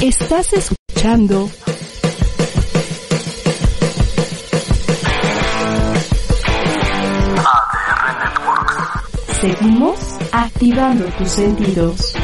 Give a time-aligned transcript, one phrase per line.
[0.00, 1.50] Estás escuchando
[7.26, 9.40] ADR Networks.
[9.40, 9.98] Seguimos
[10.30, 12.14] activando tus sentidos.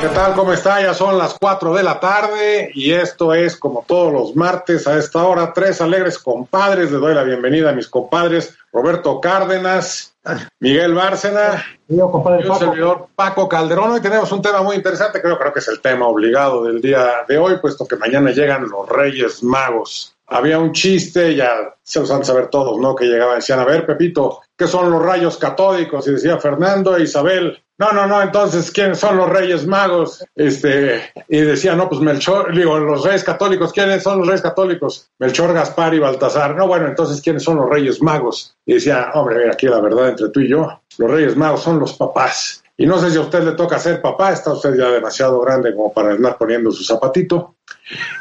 [0.00, 0.34] ¿Qué tal?
[0.34, 0.80] ¿Cómo está?
[0.80, 4.96] Ya son las 4 de la tarde y esto es como todos los martes a
[4.96, 6.92] esta hora, tres alegres compadres.
[6.92, 10.11] Le doy la bienvenida a mis compadres Roberto Cárdenas,
[10.60, 12.58] Miguel Bárcena Yo, compadre Paco.
[12.58, 13.90] servidor Paco Calderón.
[13.90, 17.24] Hoy tenemos un tema muy interesante, creo, creo que es el tema obligado del día
[17.26, 20.14] de hoy, puesto que mañana llegan los Reyes Magos.
[20.28, 22.94] Había un chiste, ya se los han saber todos, ¿no?
[22.94, 26.06] Que llegaban y decían, a ver, Pepito, ¿qué son los rayos catódicos?
[26.06, 30.24] Y decía Fernando e Isabel, no, no, no, entonces, ¿quiénes son los Reyes Magos?
[30.36, 35.10] Este, y decía, no, pues Melchor, digo, los Reyes Católicos, ¿quiénes son los Reyes Católicos?
[35.18, 36.54] Melchor, Gaspar y Baltasar.
[36.54, 38.56] No, bueno, entonces, ¿quiénes son los Reyes Magos?
[38.66, 41.80] Y decía, hombre, mira, aquí la verdad entre tú y yo, los Reyes Magos son
[41.80, 42.62] los papás.
[42.76, 45.74] Y no sé si a usted le toca ser papá, está usted ya demasiado grande
[45.74, 47.56] como para andar poniendo su zapatito.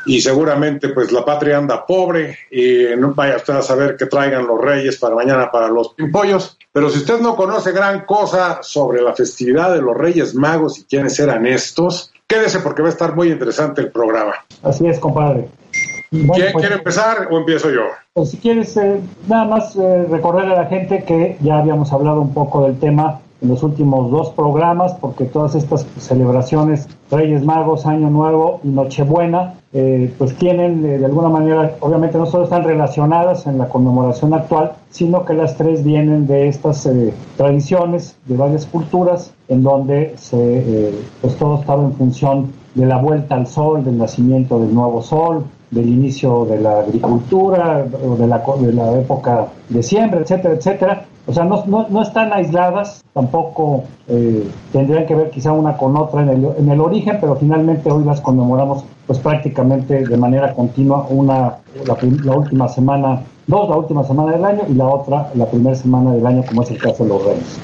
[0.05, 4.47] Y seguramente pues la patria anda pobre y no vaya usted a saber que traigan
[4.47, 6.57] los reyes para mañana para los pimpollos.
[6.71, 10.83] Pero si usted no conoce gran cosa sobre la festividad de los Reyes Magos y
[10.85, 14.33] quiénes eran estos, quédese porque va a estar muy interesante el programa.
[14.63, 15.49] Así es, compadre.
[16.11, 17.83] Bueno, ¿Quién pues, quiere empezar o empiezo yo?
[18.13, 22.21] pues, si quieres, eh, nada más eh, recordarle a la gente que ya habíamos hablado
[22.21, 27.85] un poco del tema en los últimos dos programas, porque todas estas celebraciones, Reyes Magos,
[27.85, 32.63] Año Nuevo y Nochebuena, eh, pues tienen eh, de alguna manera, obviamente no solo están
[32.63, 38.37] relacionadas en la conmemoración actual, sino que las tres vienen de estas eh, tradiciones de
[38.37, 43.47] varias culturas, en donde se, eh, pues todo estaba en función de la vuelta al
[43.47, 48.73] sol, del nacimiento del nuevo sol, del inicio de la agricultura, o de la, de
[48.73, 51.05] la época de siembra, etcétera, etcétera.
[51.27, 55.95] O sea, no, no, no están aisladas, tampoco eh, tendrían que ver quizá una con
[55.95, 60.53] otra en el, en el origen, pero finalmente hoy las conmemoramos pues prácticamente de manera
[60.53, 63.21] continua, una la, la última semana,
[63.51, 66.63] dos la última semana del año y la otra la primera semana del año, como
[66.63, 67.59] es el caso de los Reyes.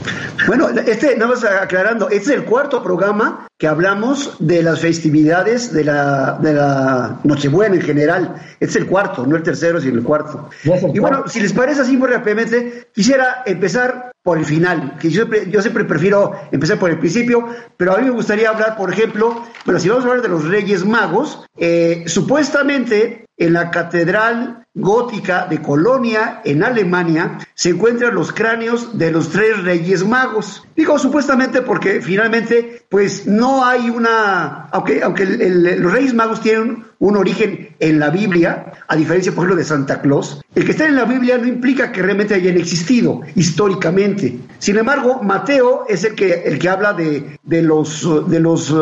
[0.46, 5.74] Bueno, este, nada más aclarando, este es el cuarto programa que hablamos de las festividades
[5.74, 8.36] de la, de la Nochebuena en general.
[8.60, 10.50] Este es el cuarto, no el tercero, sino el cuarto.
[10.64, 15.10] El Y bueno, si les parece así muy rápidamente, quisiera empezar por el final, que
[15.10, 17.48] yo siempre, yo siempre prefiero empezar por el principio,
[17.78, 20.44] pero a mí me gustaría hablar, por ejemplo, bueno, si vamos a hablar de los
[20.44, 28.32] Reyes Magos, eh, supuestamente en la Catedral Gótica de Colonia, en Alemania, se encuentran los
[28.32, 30.64] cráneos de los tres Reyes Magos.
[30.76, 36.42] Digo supuestamente porque finalmente, pues no hay una, aunque, aunque el- el- los Reyes Magos
[36.42, 40.72] tienen un origen en la Biblia, a diferencia, por ejemplo, de Santa Claus, el que
[40.72, 44.38] está en la Biblia no implica que realmente hayan existido históricamente.
[44.60, 48.74] Sin embargo, Mateo es el que, el que habla de, de los, de los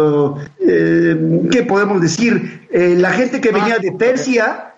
[0.60, 2.66] eh, ¿qué podemos decir?
[2.72, 4.74] Eh, la gente que venía de Persia,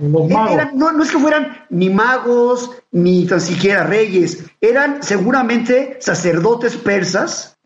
[0.54, 6.76] eran- no, no es que fueran ni magos, ni tan siquiera reyes, eran seguramente sacerdotes
[6.76, 7.58] persas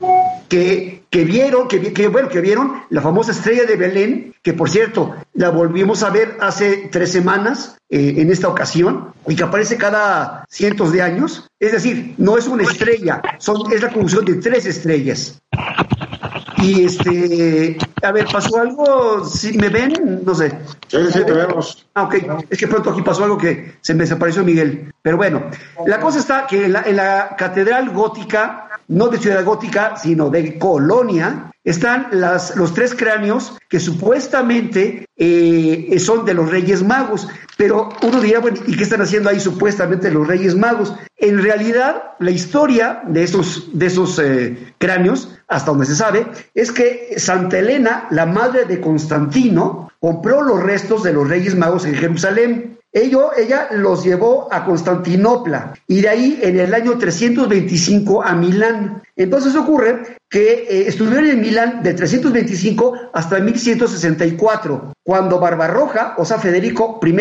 [0.48, 4.70] que, que vieron, que, que, bueno, que vieron la famosa estrella de Belén, que por
[4.70, 9.78] cierto, la volvimos a ver hace tres semanas eh, en esta ocasión, y que aparece
[9.78, 11.48] cada cientos de años.
[11.60, 15.42] Es decir, no es una estrella, son, es la conjunción de tres estrellas.
[16.62, 20.60] Y este, a ver, pasó algo, si me ven, no sé.
[20.88, 21.88] Sí, sí, te vemos.
[21.96, 22.16] Ah, ok.
[22.50, 24.94] Es que pronto aquí pasó algo que se me desapareció Miguel.
[25.02, 25.44] Pero bueno,
[25.88, 30.30] la cosa está que en la, en la catedral gótica, no de Ciudad Gótica, sino
[30.30, 37.28] de Colonia, están los tres cráneos que supuestamente eh, son de los Reyes Magos.
[37.56, 40.94] Pero uno diría, bueno, ¿y qué están haciendo ahí supuestamente los Reyes Magos?
[41.18, 46.72] En realidad, la historia de esos, de esos eh, cráneos, hasta donde se sabe, es
[46.72, 51.96] que Santa Elena, la madre de Constantino, compró los restos de los Reyes Magos en
[51.96, 52.80] Jerusalén.
[52.94, 59.02] Ello, ella los llevó a Constantinopla y de ahí en el año 325 a Milán.
[59.16, 66.38] Entonces ocurre que eh, estuvieron en Milán de 325 hasta 1164, cuando Barbarroja, o sea,
[66.38, 67.16] Federico I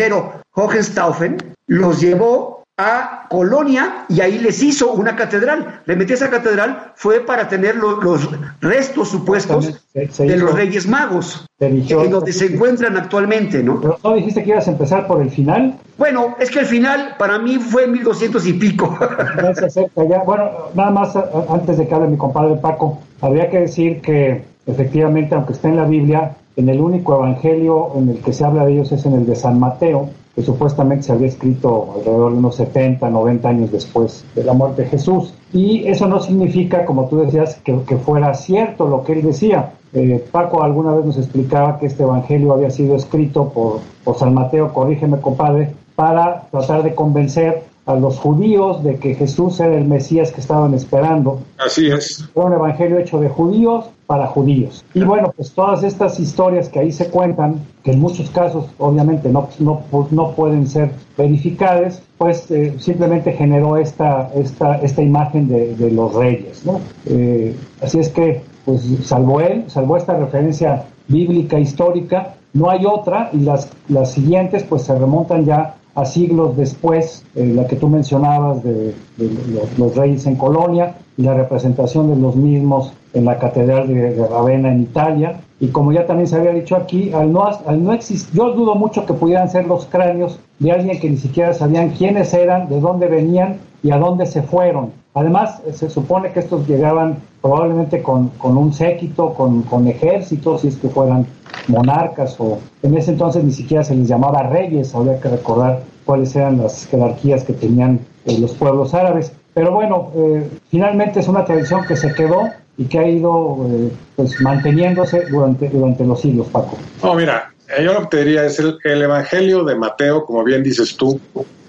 [0.53, 1.37] Hohenstaufen,
[1.67, 5.81] los llevó a Colonia y ahí les hizo una catedral.
[5.85, 8.27] Le metí esa catedral fue para tener lo- los
[8.59, 13.79] restos supuestos Se- se de hizo- los Reyes Magos, en donde se encuentran actualmente, ¿no?
[13.81, 15.75] Pero no dijiste que ibas a empezar por el final.
[15.97, 18.97] Bueno, es que al final para mí fue en 1200 y pico.
[19.41, 20.23] Ya se acerca ya.
[20.23, 24.43] Bueno, nada más a- antes de que hable mi compadre Paco, habría que decir que
[24.65, 28.65] efectivamente, aunque está en la Biblia, en el único evangelio en el que se habla
[28.65, 32.37] de ellos es en el de San Mateo, que supuestamente se había escrito alrededor de
[32.37, 35.33] unos 70, 90 años después de la muerte de Jesús.
[35.53, 39.73] Y eso no significa, como tú decías, que, que fuera cierto lo que él decía.
[39.93, 44.33] Eh, Paco alguna vez nos explicaba que este evangelio había sido escrito por, por San
[44.33, 49.85] Mateo, corrígeme compadre, para tratar de convencer a los judíos de que Jesús era el
[49.85, 51.41] Mesías que estaban esperando.
[51.57, 52.29] Así es.
[52.33, 54.83] Fue un evangelio hecho de judíos para judíos.
[54.93, 59.29] Y bueno, pues todas estas historias que ahí se cuentan, que en muchos casos obviamente
[59.29, 65.77] no, no, no pueden ser verificadas, pues eh, simplemente generó esta, esta, esta imagen de,
[65.77, 66.65] de los reyes.
[66.65, 66.81] ¿no?
[67.05, 73.29] Eh, así es que, pues salvo él, salvo esta referencia bíblica histórica, no hay otra
[73.31, 77.87] y las, las siguientes pues se remontan ya a siglos después, eh, la que tú
[77.87, 79.29] mencionabas de, de
[79.77, 84.27] los, reyes en Colonia y la representación de los mismos en la catedral de, de,
[84.27, 85.41] Ravenna en Italia.
[85.59, 88.75] Y como ya también se había dicho aquí, al no, al no existir, yo dudo
[88.75, 92.79] mucho que pudieran ser los cráneos de alguien que ni siquiera sabían quiénes eran, de
[92.79, 95.00] dónde venían y a dónde se fueron.
[95.13, 100.69] Además, se supone que estos llegaban probablemente con, con un séquito, con, con ejércitos, si
[100.69, 101.25] es que fueran
[101.67, 106.35] monarcas o en ese entonces ni siquiera se les llamaba reyes, habría que recordar cuáles
[106.35, 109.33] eran las jerarquías que tenían eh, los pueblos árabes.
[109.53, 113.91] Pero bueno, eh, finalmente es una tradición que se quedó y que ha ido eh,
[114.15, 116.77] pues manteniéndose durante, durante los siglos, Paco.
[117.03, 120.63] No, mira, yo lo que te diría es el, el Evangelio de Mateo, como bien
[120.63, 121.19] dices tú,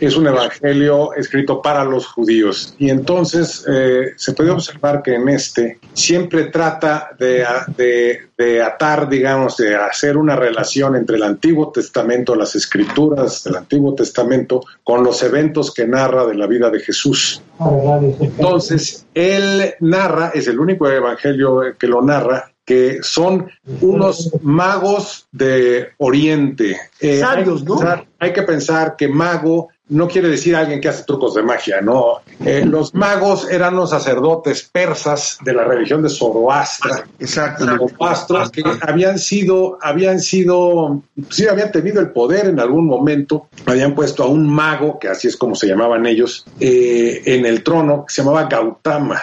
[0.06, 2.74] es un evangelio escrito para los judíos.
[2.76, 7.46] Y entonces eh, se puede observar que en este siempre trata de,
[7.76, 13.54] de, de, atar, digamos, de hacer una relación entre el Antiguo Testamento, las escrituras del
[13.54, 17.40] Antiguo Testamento, con los eventos que narra de la vida de Jesús.
[18.20, 25.88] Entonces, él narra, es el único evangelio que lo narra, que son unos magos de
[25.98, 26.80] Oriente.
[27.00, 27.80] Eh, Sabios, ¿no?
[27.80, 31.80] Hay, hay que pensar que mago no quiere decir alguien que hace trucos de magia,
[31.82, 32.20] no.
[32.44, 37.04] Eh, los magos eran los sacerdotes persas de la religión de Zoroastra.
[37.18, 37.66] Exacto.
[37.66, 43.94] Zoroastros que habían sido, habían sido, sí habían tenido el poder en algún momento, habían
[43.94, 48.06] puesto a un mago, que así es como se llamaban ellos, eh, en el trono,
[48.06, 49.20] que se llamaba Gautama.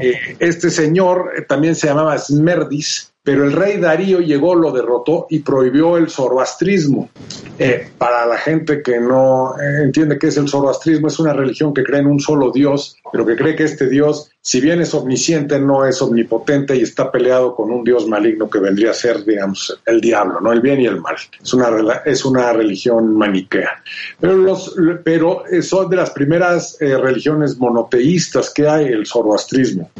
[0.00, 5.40] Eh, este señor también se llamaba Smerdis, pero el rey Darío llegó, lo derrotó y
[5.40, 7.10] prohibió el zoroastrismo.
[7.58, 11.74] Eh, para la gente que no eh, entiende qué es el zoroastrismo, es una religión
[11.74, 14.94] que cree en un solo Dios, pero que cree que este Dios, si bien es
[14.94, 19.22] omnisciente, no es omnipotente y está peleado con un Dios maligno que vendría a ser,
[19.24, 20.50] digamos, el diablo, ¿no?
[20.50, 21.16] El bien y el mal.
[21.42, 21.68] Es una,
[22.06, 23.82] es una religión maniquea.
[24.18, 24.56] Pero,
[25.04, 29.90] pero son de las primeras eh, religiones monoteístas que hay, el zoroastrismo.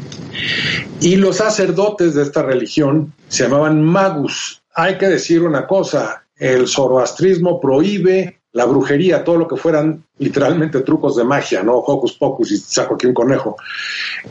[0.99, 4.63] Y los sacerdotes de esta religión se llamaban magus.
[4.73, 10.81] Hay que decir una cosa, el zoroastrismo prohíbe la brujería, todo lo que fueran literalmente
[10.81, 11.77] trucos de magia, ¿no?
[11.77, 13.55] Hocus pocus y saco aquí un conejo.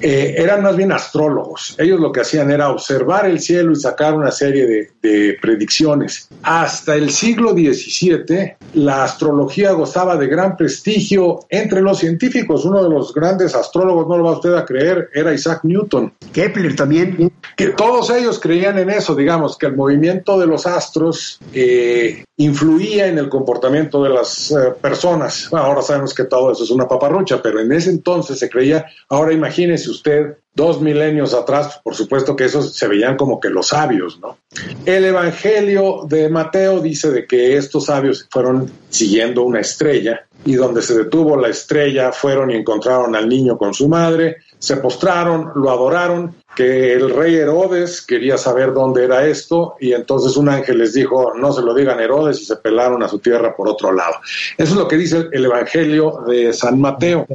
[0.01, 1.75] Eh, eran más bien astrólogos.
[1.79, 6.29] Ellos lo que hacían era observar el cielo y sacar una serie de, de predicciones.
[6.43, 12.65] Hasta el siglo XVII, la astrología gozaba de gran prestigio entre los científicos.
[12.65, 16.13] Uno de los grandes astrólogos, no lo va usted a creer, era Isaac Newton.
[16.33, 17.33] Kepler también.
[17.57, 23.07] Que todos ellos creían en eso, digamos, que el movimiento de los astros eh, influía
[23.07, 25.53] en el comportamiento de las eh, personas.
[25.53, 29.35] Ahora sabemos que todo eso es una paparrucha, pero en ese entonces se creía, ahora
[29.35, 34.19] imagínese usted, dos milenios atrás, por supuesto que esos se veían como que los sabios,
[34.21, 34.39] ¿no?
[34.87, 40.81] El Evangelio de Mateo dice de que estos sabios fueron siguiendo una estrella y donde
[40.81, 45.71] se detuvo la estrella fueron y encontraron al niño con su madre, se postraron, lo
[45.71, 50.93] adoraron, que el rey Herodes quería saber dónde era esto y entonces un ángel les
[50.93, 54.17] dijo no se lo digan Herodes y se pelaron a su tierra por otro lado.
[54.59, 57.27] Eso es lo que dice el Evangelio de San Mateo,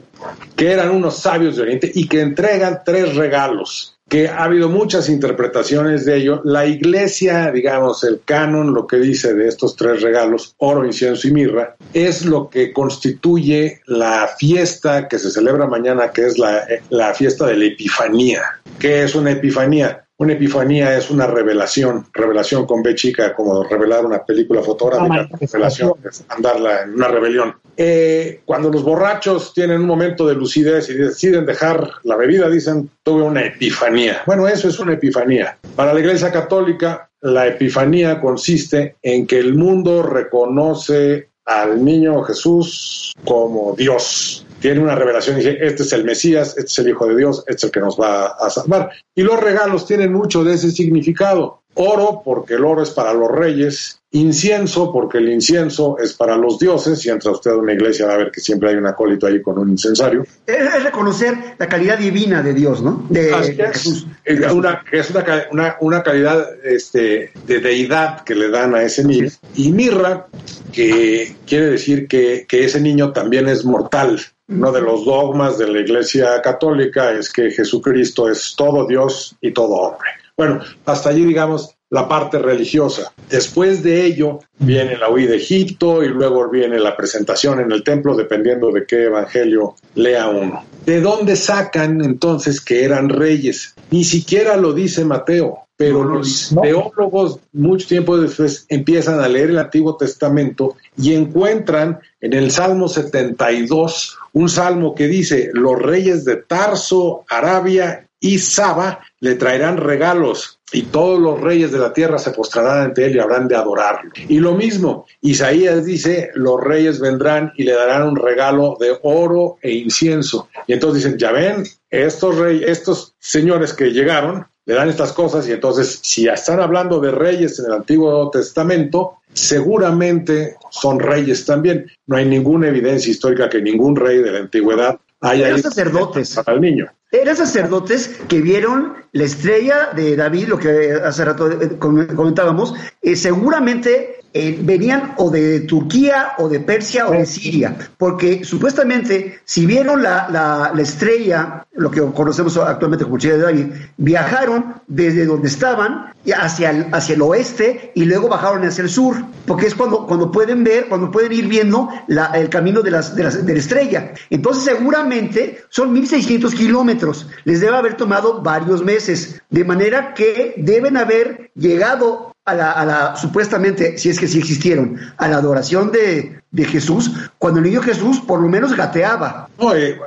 [0.55, 5.09] que eran unos sabios de Oriente y que entregan tres regalos que ha habido muchas
[5.09, 6.41] interpretaciones de ello.
[6.43, 11.31] La iglesia, digamos, el canon, lo que dice de estos tres regalos, oro, incienso y
[11.31, 17.13] mirra, es lo que constituye la fiesta que se celebra mañana, que es la, la
[17.13, 18.41] fiesta de la Epifanía.
[18.79, 20.04] ¿Qué es una Epifanía?
[20.17, 25.93] Una epifanía es una revelación, revelación con B chica, como revelar una película fotográfica, revelación,
[26.09, 27.55] es andarla en una rebelión.
[27.75, 32.89] Eh, cuando los borrachos tienen un momento de lucidez y deciden dejar la bebida, dicen,
[33.03, 34.21] tuve una epifanía.
[34.25, 35.57] Bueno, eso es una epifanía.
[35.75, 43.13] Para la Iglesia Católica, la epifanía consiste en que el mundo reconoce al niño Jesús
[43.25, 47.05] como Dios, tiene una revelación y dice, este es el Mesías, este es el Hijo
[47.05, 48.89] de Dios, este es el que nos va a salvar.
[49.13, 51.61] Y los regalos tienen mucho de ese significado.
[51.75, 56.57] oro porque el oro es para los reyes, incienso porque el incienso es para los
[56.57, 59.27] dioses, si entra usted a una iglesia va a ver que siempre hay un acólito
[59.27, 60.25] ahí con un incensario.
[60.47, 63.05] Es, reconocer la calidad divina de Dios, ¿no?
[63.09, 63.35] De,
[63.71, 64.07] Jesús.
[64.23, 65.11] Es una, es
[65.51, 69.29] una, una, calidad este, de deidad que le dan a ese niño.
[69.53, 70.25] Y mirra,
[70.71, 74.19] que quiere decir que, que ese niño también es mortal.
[74.47, 79.51] Uno de los dogmas de la Iglesia Católica es que Jesucristo es todo Dios y
[79.51, 80.09] todo hombre.
[80.37, 83.13] Bueno, hasta allí digamos la parte religiosa.
[83.29, 87.83] Después de ello viene la huida de Egipto y luego viene la presentación en el
[87.83, 90.63] templo, dependiendo de qué evangelio lea uno.
[90.85, 93.73] ¿De dónde sacan entonces que eran reyes?
[93.89, 99.59] Ni siquiera lo dice Mateo, pero los teólogos mucho tiempo después empiezan a leer el
[99.59, 106.37] Antiguo Testamento y encuentran en el Salmo 72 un salmo que dice, los reyes de
[106.37, 112.31] Tarso, Arabia y Saba le traerán regalos y todos los reyes de la tierra se
[112.31, 114.11] postrarán ante él y habrán de adorarlo.
[114.27, 119.57] Y lo mismo, Isaías dice, los reyes vendrán y le darán un regalo de oro
[119.61, 120.49] e incienso.
[120.67, 125.47] Y entonces dicen, ya ven, estos reyes, estos señores que llegaron, le dan estas cosas
[125.47, 131.85] y entonces si están hablando de reyes en el Antiguo Testamento, seguramente son reyes también.
[132.07, 136.35] No hay ninguna evidencia histórica que ningún rey de la antigüedad haya ido sacerdotes.
[136.35, 136.91] para el niño.
[137.11, 143.15] Eran sacerdotes que vieron la estrella de David, lo que hace rato eh, comentábamos, eh,
[143.15, 149.65] seguramente eh, venían o de Turquía o de Persia o de Siria, porque supuestamente si
[149.65, 153.65] vieron la, la, estrella, lo que conocemos actualmente como estrella de David,
[153.95, 159.15] viajaron desde donde estaban hacia el, hacia el oeste y luego bajaron hacia el sur,
[159.45, 163.15] porque es cuando, cuando pueden ver, cuando pueden ir viendo la, el camino de, las,
[163.15, 164.11] de, las, de la estrella.
[164.29, 170.97] Entonces seguramente son 1600 kilómetros, les debe haber tomado varios meses, de manera que deben
[170.97, 175.91] haber llegado a la, a la, supuestamente, si es que sí existieron, a la adoración
[175.91, 179.49] de, de Jesús, cuando el niño Jesús por lo menos gateaba.
[179.59, 179.99] No, eh,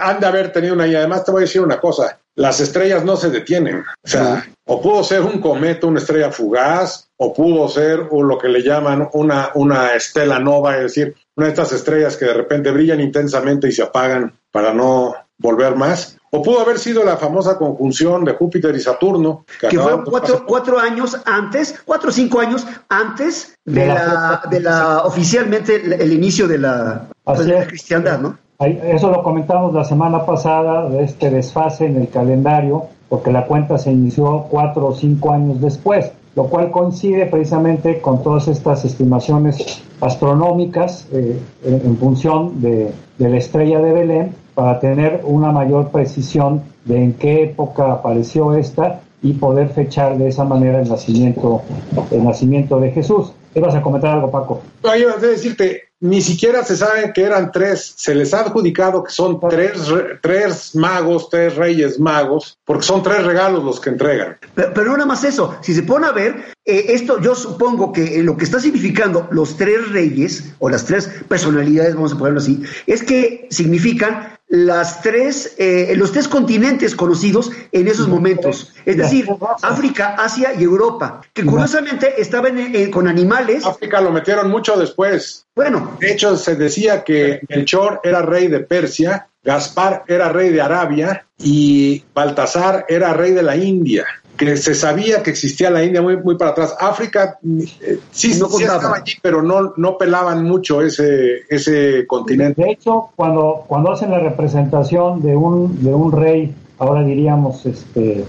[0.00, 3.04] han de haber tenido una, y además te voy a decir una cosa, las estrellas
[3.04, 7.68] no se detienen, o sea, o pudo ser un cometa, una estrella fugaz, o pudo
[7.68, 11.72] ser o lo que le llaman una, una estela nova, es decir, una de estas
[11.72, 16.60] estrellas que de repente brillan intensamente y se apagan para no volver más, o pudo
[16.60, 19.44] haber sido la famosa conjunción de Júpiter y Saturno.
[19.60, 20.04] Que, fueron
[20.46, 26.48] cuatro, años antes, cuatro o cinco años antes de, la, de la oficialmente el, inicio
[26.48, 28.36] de la, pues, cristiandad, ¿no?
[28.58, 33.78] Eso lo comentamos la semana pasada, de este desfase en el calendario, porque la cuenta
[33.78, 39.82] se inició cuatro o cinco años después, lo cual coincide precisamente con todas estas estimaciones
[40.00, 46.62] astronómicas eh, en, función de, de la estrella de Belén para tener una mayor precisión
[46.84, 51.62] de en qué época apareció esta y poder fechar de esa manera el nacimiento,
[52.10, 53.32] el nacimiento de Jesús.
[53.54, 54.62] ¿Ibas a comentar algo, Paco?
[54.82, 59.02] No, yo a decirte, ni siquiera se sabe que eran tres, se les ha adjudicado
[59.02, 59.72] que son tres,
[60.20, 64.36] tres magos, tres reyes magos, porque son tres regalos los que entregan.
[64.54, 66.34] Pero, no nada más eso, si se pone a ver,
[66.66, 71.08] eh, esto yo supongo que lo que está significando los tres reyes, o las tres
[71.28, 77.50] personalidades, vamos a ponerlo así, es que significan las tres, eh, los tres continentes conocidos
[77.72, 79.26] en esos momentos, es decir,
[79.62, 82.56] África, Asia y Europa, que curiosamente estaban
[82.92, 83.66] con animales.
[83.66, 85.46] África lo metieron mucho después.
[85.56, 85.96] Bueno.
[85.98, 91.26] De hecho, se decía que Melchor era rey de Persia, Gaspar era rey de Arabia
[91.36, 94.06] y Baltasar era rey de la India
[94.36, 96.76] que se sabía que existía la India muy, muy para atrás.
[96.80, 102.62] África eh, sí, no estaba allí, pero no, no pelaban mucho ese, ese continente.
[102.62, 108.24] De hecho, cuando, cuando hacen la representación de un, de un rey, ahora diríamos, este,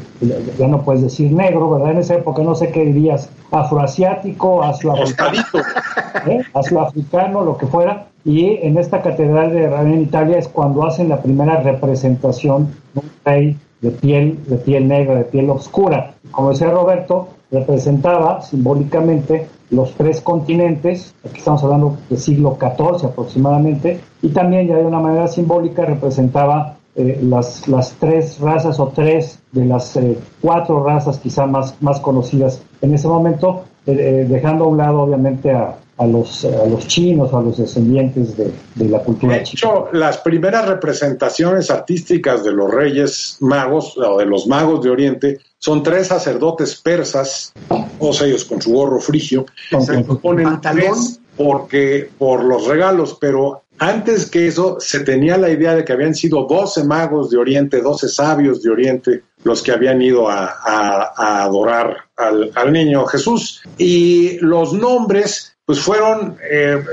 [0.58, 1.92] ya no puedes decir negro, ¿verdad?
[1.92, 5.42] En esa época no sé qué dirías, afroasiático, afroafricano,
[6.28, 6.44] ¿eh?
[6.54, 8.08] afroafricano, lo que fuera.
[8.24, 13.12] Y en esta catedral de en Italia es cuando hacen la primera representación de un
[13.24, 16.15] rey de piel, de piel negra, de piel oscura.
[16.32, 24.00] Como decía Roberto, representaba simbólicamente los tres continentes, aquí estamos hablando del siglo XIV aproximadamente,
[24.24, 29.39] y también ya de una manera simbólica representaba eh, las, las tres razas o tres
[29.51, 34.68] de las eh, cuatro razas quizá más, más conocidas en ese momento, eh, dejando a
[34.68, 38.52] un lado obviamente a, a los, a los chinos a los descendientes de,
[38.90, 44.48] la cultura de hecho, las primeras representaciones artísticas de los reyes magos o de los
[44.48, 47.54] magos de Oriente son tres sacerdotes persas,
[48.00, 49.46] todos ellos con su gorro frigio,
[49.80, 55.75] se ponen tres porque por los regalos, pero Antes que eso, se tenía la idea
[55.75, 60.02] de que habían sido 12 magos de Oriente, 12 sabios de Oriente, los que habían
[60.02, 63.62] ido a, adorar al, al, niño Jesús.
[63.78, 66.84] Y los nombres pues fueron, eh,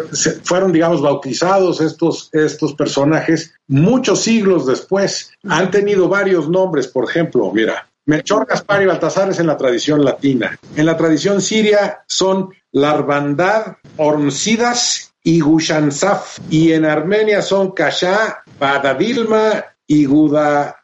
[0.45, 5.31] fueron, digamos, bautizados estos, estos personajes muchos siglos después.
[5.49, 10.05] Han tenido varios nombres, por ejemplo, mira, Melchor, Gaspar y Baltasar es en la tradición
[10.05, 10.59] latina.
[10.75, 16.39] En la tradición siria son Larvandad, Ormsidas y Gushansaf.
[16.51, 20.77] Y en Armenia son Kasha, Badadilma y Guda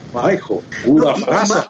[0.86, 1.14] Guda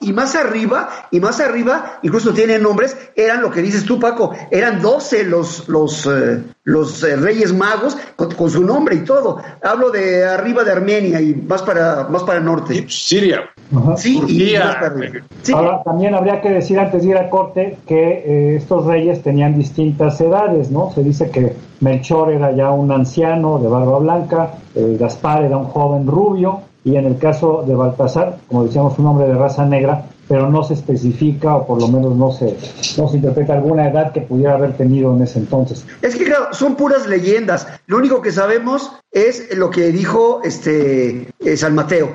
[0.01, 4.33] y, más, arriba, y más arriba, incluso tienen nombres, eran lo que dices tú, Paco,
[4.51, 9.39] eran 12 los, los, eh, los eh, reyes magos con, su nombre y todo.
[9.63, 12.87] Hablo de arriba de Armenia y más para, más para el norte.
[12.89, 13.51] Siria.
[13.97, 14.55] Sí, y
[15.53, 19.59] Ahora, también habría que decir antes de ir a corte que eh, estos reyes tenían
[19.59, 20.91] distintas edades, ¿no?
[20.95, 26.07] Se dice que Melchor era ya un anciano de barba blanca, Gaspar era un joven
[26.07, 30.49] rubio, y en el caso de Baltasar, como decíamos, un hombre de raza negra, pero
[30.51, 32.57] no se especifica o por lo menos no se,
[32.97, 35.85] no se interpreta alguna edad que pudiera haber tenido en ese entonces.
[36.01, 37.67] Es que claro, son puras leyendas.
[37.87, 42.09] Lo único que sabemos es lo que dijo este eh, San Mateo.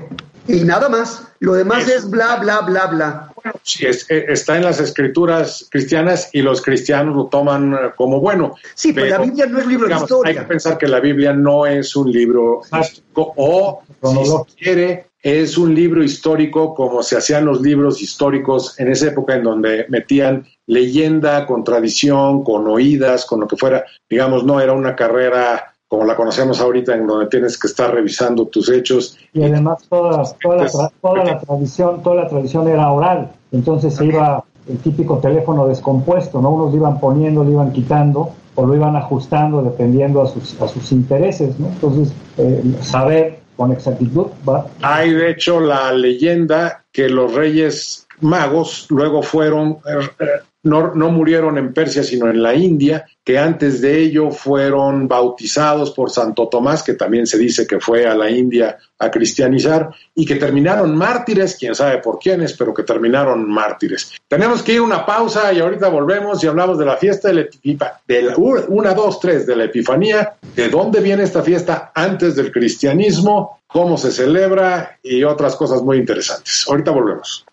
[0.48, 1.27] Y nada más.
[1.39, 3.33] Lo demás es, bla, bla, bla, bla.
[3.64, 8.56] Sí, eh, está en las escrituras cristianas y los cristianos lo toman eh, como bueno.
[8.76, 10.32] Sí, pero, la Biblia no es libro de historia.
[10.32, 15.06] Hay que pensar que la Biblia no es un libro histórico o, si se quiere,
[15.22, 19.86] es un libro histórico como se hacían los libros históricos en esa época en donde
[19.90, 23.86] metían leyenda con tradición, con oídas, con lo que fuera.
[24.10, 28.48] Digamos, no era una carrera como la conocemos ahorita, en donde tienes que estar revisando
[28.48, 29.16] tus hechos.
[29.32, 34.06] Y además toda, toda, la, toda la tradición, toda la tradición era oral, entonces se
[34.06, 36.50] iba el típico teléfono descompuesto, ¿no?
[36.50, 40.68] Unos lo iban poniendo, lo iban quitando o lo iban ajustando dependiendo a sus, a
[40.68, 41.68] sus intereses, ¿no?
[41.68, 44.66] Entonces, eh, saber con exactitud va.
[44.82, 51.58] Hay de hecho la leyenda que los reyes magos luego fueron eh, no, no, murieron
[51.58, 56.84] en Persia, sino en la India, que antes de ello fueron bautizados por Santo Tomás,
[56.84, 61.58] que también se dice que fue a la India a cristianizar, y que terminaron mártires,
[61.60, 64.13] quién sabe por quiénes, pero que terminaron mártires.
[64.27, 67.34] Tenemos que ir a una pausa y ahorita volvemos y hablamos de la fiesta de
[67.34, 72.35] la, de la una, dos, tres, de la Epifanía, de dónde viene esta fiesta antes
[72.35, 76.66] del cristianismo, cómo se celebra y otras cosas muy interesantes.
[76.70, 77.46] Ahorita volvemos.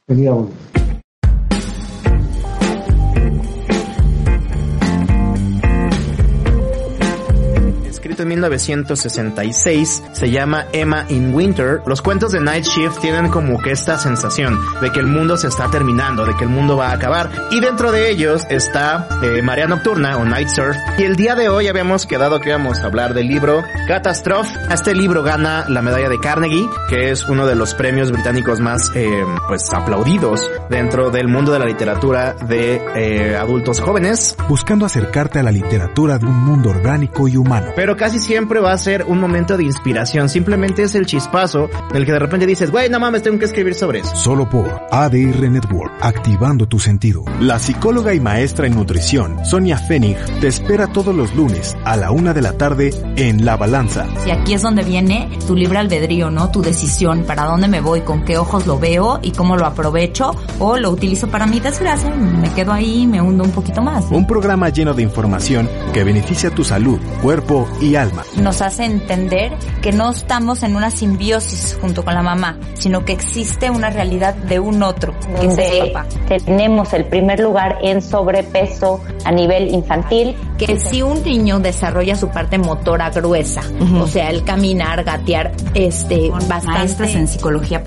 [8.02, 11.82] En 1966, se llama Emma in Winter.
[11.86, 15.48] Los cuentos de Night Shift tienen como que esta sensación de que el mundo se
[15.48, 17.30] está terminando, de que el mundo va a acabar.
[17.50, 20.76] Y dentro de ellos está eh, Marea Nocturna o Night Surf.
[20.98, 24.50] Y el día de hoy habíamos quedado que íbamos a hablar del libro Catastrophe.
[24.72, 28.90] Este libro gana la medalla de Carnegie, que es uno de los premios británicos más
[28.94, 34.36] eh, pues aplaudidos dentro del mundo de la literatura de eh, adultos jóvenes.
[34.48, 37.72] Buscando acercarte a la literatura de un mundo orgánico y humano.
[37.76, 40.29] Pero casi siempre va a ser un momento de inspiración.
[40.29, 43.74] Simplemente es el chispazo del que de repente dices, güey, no mames, tengo que escribir
[43.74, 44.14] sobre eso.
[44.16, 47.24] Solo por ADR Network, activando tu sentido.
[47.40, 52.11] La psicóloga y maestra en nutrición, Sonia Fenig, te espera todos los lunes a la
[52.11, 54.07] una de la tarde en La Balanza.
[54.26, 56.50] Y aquí es donde viene tu libre albedrío, ¿no?
[56.50, 60.35] Tu decisión, para dónde me voy, con qué ojos lo veo y cómo lo aprovecho
[60.59, 64.07] o lo utilizo para mi desgracia, me quedo ahí y me hundo un poquito más.
[64.11, 68.24] Un programa lleno de información que beneficia tu salud, cuerpo y alma.
[68.36, 73.12] Nos hace entender que no estamos en una simbiosis junto con la mamá, sino que
[73.12, 76.06] existe una realidad de un otro, que es el papá.
[76.44, 80.36] Tenemos el primer lugar en sobrepeso a nivel infantil.
[80.58, 83.62] Que si un niño desarrolla su parte motora gruesa,
[83.98, 87.82] o sea, el caminar, gatear, este, bastante en psicología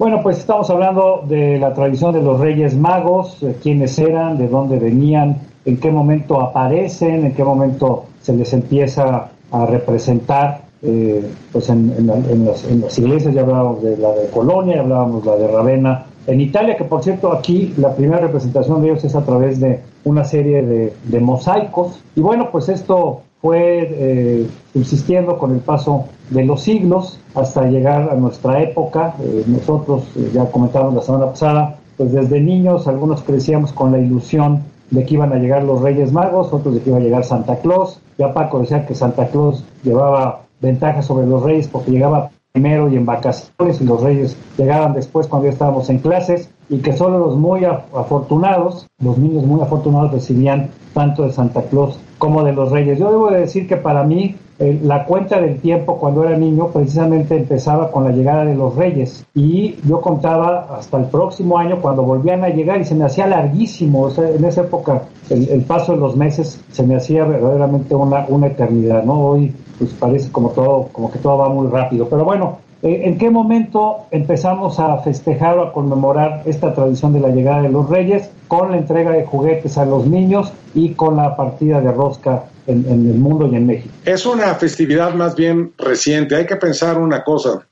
[0.00, 4.78] Bueno, pues estamos hablando de la tradición de los Reyes Magos, quiénes eran, de dónde
[4.78, 5.36] venían,
[5.66, 10.62] en qué momento aparecen, en qué momento se les empieza a representar.
[10.82, 15.36] Eh, pues en, las, iglesias ya hablábamos de la de Colonia, ya hablábamos de la
[15.36, 16.06] de Ravenna.
[16.30, 19.80] En Italia, que por cierto aquí la primera representación de ellos es a través de
[20.04, 22.00] una serie de, mosaicos.
[22.14, 28.10] Y bueno, pues esto fue eh, subsistiendo con el paso de los siglos hasta llegar
[28.10, 29.16] a nuestra época.
[29.20, 33.98] Eh, nosotros, eh, ya comentamos la semana pasada, pues desde niños algunos crecíamos con la
[33.98, 37.24] ilusión de que iban a llegar los Reyes Magos, otros de que iba a llegar
[37.24, 38.00] Santa Claus.
[38.18, 42.96] Ya Paco decía que Santa Claus llevaba ventaja sobre los reyes porque llegaba primero y
[42.96, 47.18] en vacaciones y los reyes llegaban después cuando ya estábamos en clases y que solo
[47.18, 52.70] los muy afortunados, los niños muy afortunados recibían tanto de Santa Claus como de los
[52.70, 52.98] reyes.
[52.98, 57.36] Yo debo decir que para mí eh, la cuenta del tiempo cuando era niño precisamente
[57.36, 62.02] empezaba con la llegada de los reyes y yo contaba hasta el próximo año cuando
[62.02, 66.14] volvían a llegar y se me hacía larguísimo, en esa época el, paso de los
[66.14, 69.18] meses se me hacía verdaderamente una, una eternidad, ¿no?
[69.20, 73.18] Hoy pues parece como todo, como que todo va muy rápido, pero bueno, eh, ¿En
[73.18, 77.90] qué momento empezamos a festejar o a conmemorar esta tradición de la llegada de los
[77.90, 82.44] reyes con la entrega de juguetes a los niños y con la partida de rosca
[82.66, 83.94] en, el mundo y en México?
[84.06, 86.36] Es una festividad más bien reciente.
[86.36, 87.66] Hay que pensar una cosa.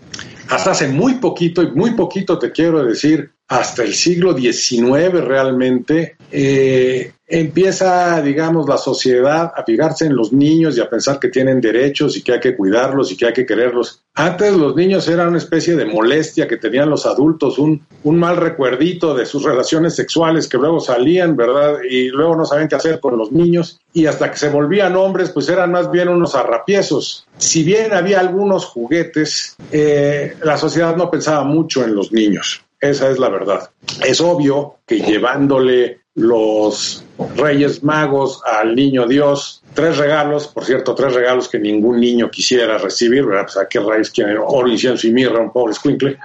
[0.50, 6.16] Hasta hace muy poquito, y muy poquito te quiero decir, hasta el siglo XIX realmente,
[6.30, 11.58] eh, empieza, digamos, la sociedad a fijarse en los niños y a pensar que tienen
[11.58, 14.02] derechos y que hay que cuidarlos y que hay que quererlos.
[14.14, 18.36] Antes los niños eran una especie de molestia que tenían los adultos, un, un mal
[18.36, 21.78] recuerdito de sus relaciones sexuales que luego salían, ¿verdad?
[21.88, 25.30] Y luego no sabían qué hacer con los niños y hasta que se volvían hombres,
[25.30, 27.26] pues eran más bien unos arrapiezos.
[27.38, 32.62] Si bien había algunos juguetes, eh, la sociedad no pensaba mucho en los niños.
[32.80, 33.70] Esa es la verdad.
[34.04, 37.04] Es obvio que llevándole los
[37.36, 39.62] Reyes Magos al Niño Dios.
[39.74, 43.44] Tres regalos, por cierto, tres regalos que ningún niño quisiera recibir, ¿verdad?
[43.44, 46.18] Pues a qué raíz quieren oro, incienso y mirra, un pobre escuincle.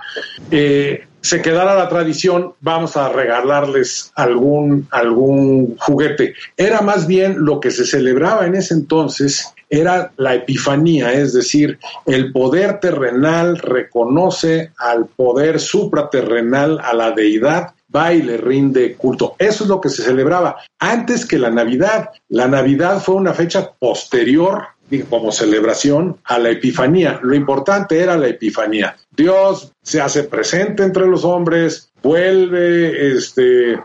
[0.49, 6.33] Eh, se quedara la tradición, vamos a regalarles algún, algún juguete.
[6.57, 11.79] Era más bien lo que se celebraba en ese entonces, era la epifanía, es decir,
[12.05, 19.35] el poder terrenal reconoce al poder supraterrenal, a la deidad, va y le rinde culto.
[19.39, 22.11] Eso es lo que se celebraba antes que la Navidad.
[22.29, 24.63] La Navidad fue una fecha posterior
[25.09, 27.19] como celebración a la Epifanía.
[27.23, 28.95] Lo importante era la Epifanía.
[29.15, 33.79] Dios se hace presente entre los hombres, vuelve, este,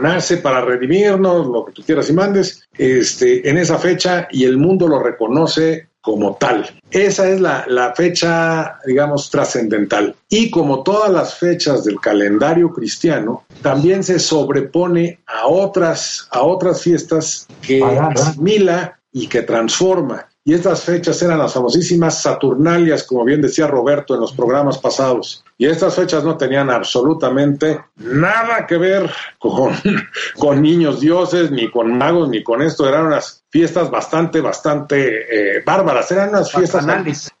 [0.00, 4.56] nace para redimirnos, lo que tú quieras y mandes, este, en esa fecha y el
[4.56, 6.70] mundo lo reconoce como tal.
[6.88, 10.14] Esa es la, la fecha, digamos, trascendental.
[10.28, 16.80] Y como todas las fechas del calendario cristiano, también se sobrepone a otras, a otras
[16.80, 20.28] fiestas que asimila y que transforma.
[20.46, 25.44] Y estas fechas eran las famosísimas Saturnalias, como bien decía Roberto en los programas pasados.
[25.58, 29.74] Y estas fechas no tenían absolutamente nada que ver con,
[30.38, 32.88] con niños dioses, ni con magos, ni con esto.
[32.88, 36.12] Eran unas fiestas bastante, bastante eh, bárbaras.
[36.12, 36.86] Eran unas fiestas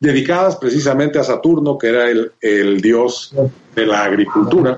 [0.00, 3.32] dedicadas precisamente a Saturno, que era el, el dios
[3.76, 4.76] de la agricultura.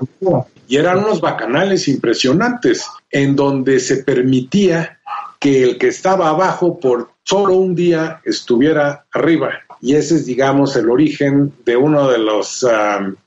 [0.67, 4.99] Y eran unos bacanales impresionantes en donde se permitía
[5.39, 9.51] que el que estaba abajo por solo un día estuviera arriba.
[9.81, 12.65] Y ese es, digamos, el origen de una de las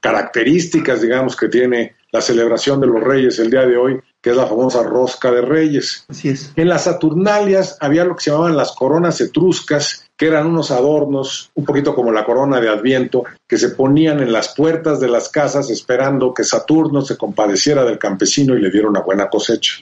[0.00, 4.36] características, digamos, que tiene la celebración de los reyes el día de hoy, que es
[4.36, 6.04] la famosa rosca de reyes.
[6.08, 6.52] Así es.
[6.54, 11.50] En las Saturnalias había lo que se llamaban las coronas etruscas, que eran unos adornos,
[11.54, 15.28] un poquito como la corona de Adviento, que se ponían en las puertas de las
[15.28, 19.72] casas esperando que Saturno se compadeciera del campesino y le diera una buena cosecha.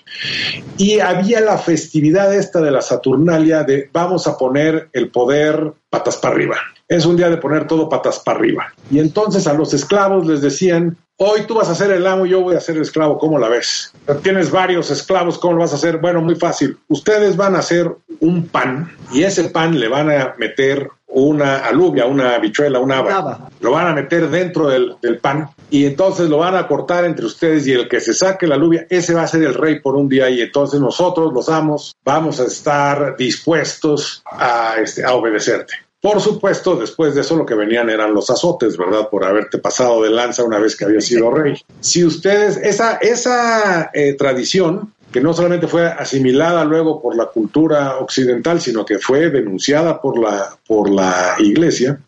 [0.78, 6.16] Y había la festividad esta de la Saturnalia de vamos a poner el poder patas
[6.16, 6.56] para arriba.
[6.88, 8.72] Es un día de poner todo patas para arriba.
[8.90, 12.30] Y entonces a los esclavos les decían, Hoy tú vas a ser el amo y
[12.30, 13.92] yo voy a ser el esclavo, ¿cómo la ves?
[14.22, 15.98] Tienes varios esclavos, ¿cómo lo vas a hacer?
[15.98, 16.78] Bueno, muy fácil.
[16.88, 22.06] Ustedes van a hacer un pan y ese pan le van a meter una alubia,
[22.06, 23.50] una bichuela, una haba.
[23.60, 27.26] Lo van a meter dentro del, del, pan y entonces lo van a cortar entre
[27.26, 29.96] ustedes y el que se saque la alubia, ese va a ser el rey por
[29.96, 35.74] un día y entonces nosotros, los amos, vamos a estar dispuestos a, este, a obedecerte.
[36.00, 39.08] Por supuesto, después de eso lo que venían eran los azotes, ¿verdad?
[39.10, 41.60] Por haberte pasado de lanza una vez que había sido rey.
[41.80, 47.98] Si ustedes, esa, esa eh, tradición, que no solamente fue asimilada luego por la cultura
[47.98, 52.00] occidental, sino que fue denunciada por la, por la iglesia,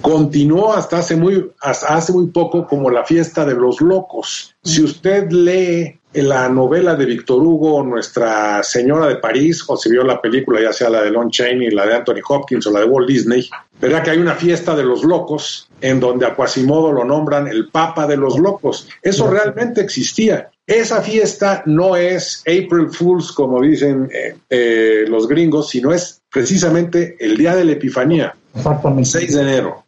[0.00, 4.54] continuó hasta hace muy, hasta hace muy poco como la fiesta de los locos.
[4.62, 10.02] Si usted lee la novela de Víctor Hugo, Nuestra Señora de París, o si vio
[10.04, 12.86] la película, ya sea la de Lon Chaney, la de Anthony Hopkins o la de
[12.86, 13.48] Walt Disney,
[13.80, 17.68] verá que hay una fiesta de los locos en donde a Quasimodo lo nombran el
[17.68, 18.88] Papa de los Locos.
[19.02, 20.50] Eso realmente existía.
[20.66, 27.16] Esa fiesta no es April Fools, como dicen eh, eh, los gringos, sino es precisamente
[27.20, 29.10] el día de la Epifanía, Exactamente.
[29.10, 29.84] 6 de enero.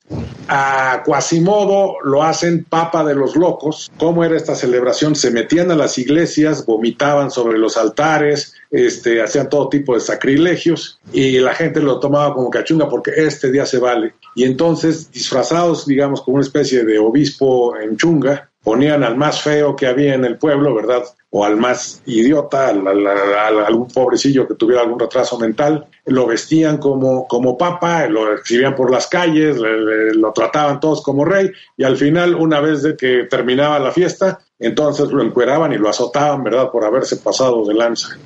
[0.49, 3.91] A Quasimodo lo hacen Papa de los Locos.
[3.99, 5.15] ¿Cómo era esta celebración?
[5.15, 10.99] Se metían a las iglesias, vomitaban sobre los altares, este, hacían todo tipo de sacrilegios
[11.13, 14.15] y la gente lo tomaba como cachunga porque este día se vale.
[14.35, 19.77] Y entonces, disfrazados, digamos, como una especie de obispo en chunga, ponían al más feo
[19.77, 21.03] que había en el pueblo, ¿verdad?
[21.31, 26.27] O al más idiota, al, al- al- algún pobrecillo que tuviera algún retraso mental, lo
[26.27, 31.27] vestían como, como papa, lo exhibían por las calles, le- le- lo trataban todos como
[31.27, 35.77] rey, y al final, una vez de que terminaba la fiesta, entonces lo encueraban y
[35.79, 36.71] lo azotaban, ¿verdad?
[36.71, 38.17] Por haberse pasado de lanza.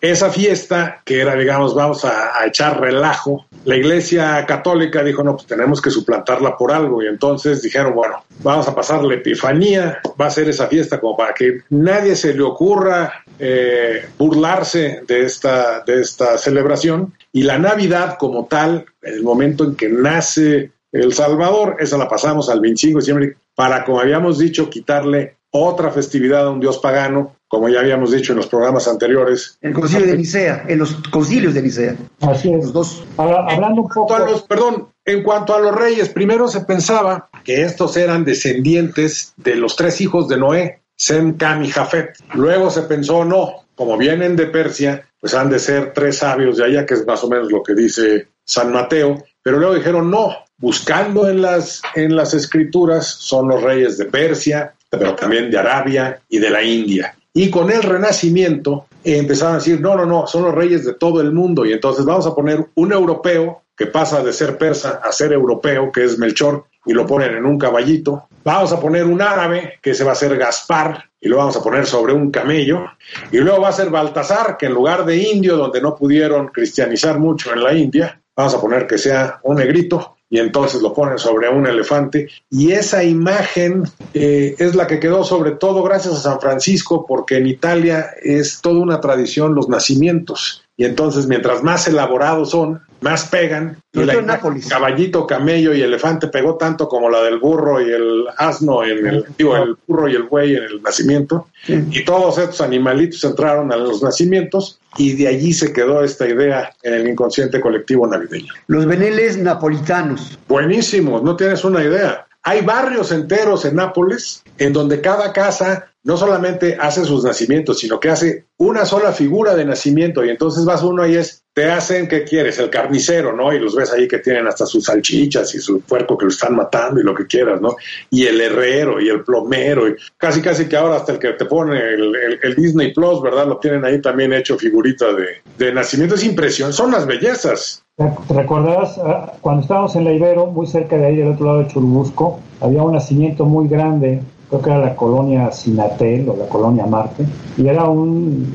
[0.00, 5.46] Esa fiesta, que era, digamos, vamos a echar relajo, la iglesia católica dijo, no, pues
[5.46, 7.02] tenemos que suplantarla por algo.
[7.02, 11.16] Y entonces dijeron, bueno, vamos a pasar la epifanía, va a ser esa fiesta como
[11.16, 17.14] para que nadie se le ocurra eh, burlarse de esta, de esta celebración.
[17.32, 22.08] Y la Navidad como tal, en el momento en que nace El Salvador, esa la
[22.08, 26.78] pasamos al 25 de diciembre para, como habíamos dicho, quitarle otra festividad a un dios
[26.78, 29.58] pagano, como ya habíamos dicho en los programas anteriores.
[29.60, 31.96] En el concilio de Nicea, en los concilios de Nicea.
[32.20, 32.64] Así es.
[32.64, 33.04] Los dos.
[33.16, 34.14] Ahora, hablando un En cuanto poco...
[34.14, 39.34] a los, perdón, en cuanto a los reyes, primero se pensaba que estos eran descendientes
[39.36, 42.18] de los tres hijos de Noé, Sem, Cam y Jafet.
[42.34, 46.64] Luego se pensó, no, como vienen de Persia, pues han de ser tres sabios de
[46.64, 49.24] allá, que es más o menos lo que dice San Mateo.
[49.42, 54.74] Pero luego dijeron, no, buscando en las, en las escrituras, son los reyes de Persia,
[54.90, 57.16] pero también de Arabia y de la India.
[57.32, 60.92] Y con el renacimiento eh, empezaron a decir, no, no, no, son los reyes de
[60.92, 61.64] todo el mundo.
[61.64, 65.90] Y entonces vamos a poner un europeo que pasa de ser persa a ser europeo,
[65.90, 68.28] que es Melchor, y lo ponen en un caballito.
[68.44, 71.62] Vamos a poner un árabe, que se va a ser Gaspar, y lo vamos a
[71.62, 72.84] poner sobre un camello.
[73.30, 77.18] Y luego va a ser Baltasar, que en lugar de indio, donde no pudieron cristianizar
[77.18, 81.18] mucho en la India, vamos a poner que sea un negrito y entonces lo ponen
[81.18, 82.28] sobre un elefante.
[82.48, 83.82] Y esa imagen
[84.14, 88.60] eh, es la que quedó sobre todo gracias a San Francisco, porque en Italia es
[88.60, 90.62] toda una tradición los nacimientos.
[90.80, 93.76] Y entonces, mientras más elaborados son, más pegan.
[93.92, 94.66] Y la imagen Nápoles.
[94.66, 99.26] caballito, camello y elefante pegó tanto como la del burro y el asno en el,
[99.36, 101.48] digo, el burro y el buey en el nacimiento.
[101.68, 106.72] Y todos estos animalitos entraron a los nacimientos y de allí se quedó esta idea
[106.82, 108.54] en el inconsciente colectivo navideño.
[108.66, 110.38] Los veneles napolitanos.
[110.48, 112.26] Buenísimos, no tienes una idea.
[112.42, 118.00] Hay barrios enteros en Nápoles en donde cada casa no solamente hace sus nacimientos, sino
[118.00, 122.08] que hace una sola figura de nacimiento y entonces vas uno y es, te hacen,
[122.08, 122.58] ¿qué quieres?
[122.58, 123.52] El carnicero, ¿no?
[123.52, 126.56] Y los ves ahí que tienen hasta sus salchichas y su puerco que lo están
[126.56, 127.76] matando y lo que quieras, ¿no?
[128.08, 131.44] Y el herrero y el plomero y casi casi que ahora hasta el que te
[131.44, 133.46] pone el, el- el Disney Plus, ¿verdad?
[133.46, 136.14] Lo tienen ahí también hecho figurita de, de nacimiento.
[136.14, 137.84] Es impresión, son las bellezas.
[138.00, 141.58] ¿Te recordarás ah, cuando estábamos en la Ibero, muy cerca de ahí, del otro lado
[141.58, 146.48] de Churubusco, había un nacimiento muy grande, creo que era la colonia Sinatel o la
[146.48, 147.26] colonia Marte,
[147.58, 148.54] y era un,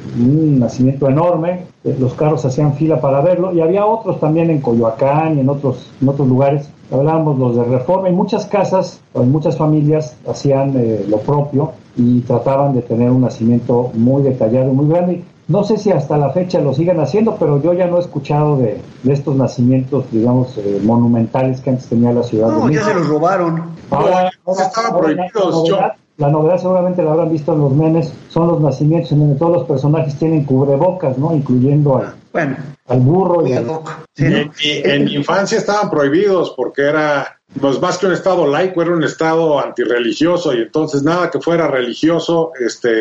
[0.60, 5.38] nacimiento enorme, eh, los carros hacían fila para verlo, y había otros también en Coyoacán
[5.38, 9.32] y en otros, en otros lugares, hablábamos los de Reforma, y muchas casas, o en
[9.32, 14.88] muchas familias hacían eh, lo propio y trataban de tener un nacimiento muy detallado muy
[14.88, 15.24] grande.
[15.48, 18.58] No sé si hasta la fecha lo siguen haciendo, pero yo ya no he escuchado
[18.58, 22.66] de, de estos nacimientos, digamos, eh, monumentales que antes tenía la ciudad de No, ya
[22.68, 22.86] México.
[22.88, 23.64] se los robaron.
[23.92, 25.78] Ahora, ahora- estaban prohibidos, yo-
[26.18, 29.52] la novedad seguramente la habrán visto en los memes, son los nacimientos en donde todos
[29.52, 31.36] los personajes tienen cubrebocas, ¿no?
[31.36, 33.70] Incluyendo al, Bueno, al burro y al...
[33.70, 33.90] hoc.
[34.14, 34.38] Sí, En, ¿no?
[34.62, 38.92] mi- en mi infancia estaban prohibidos porque era, pues más que un estado laico, era
[38.92, 42.92] un estado antirreligioso y entonces nada que fuera religioso este,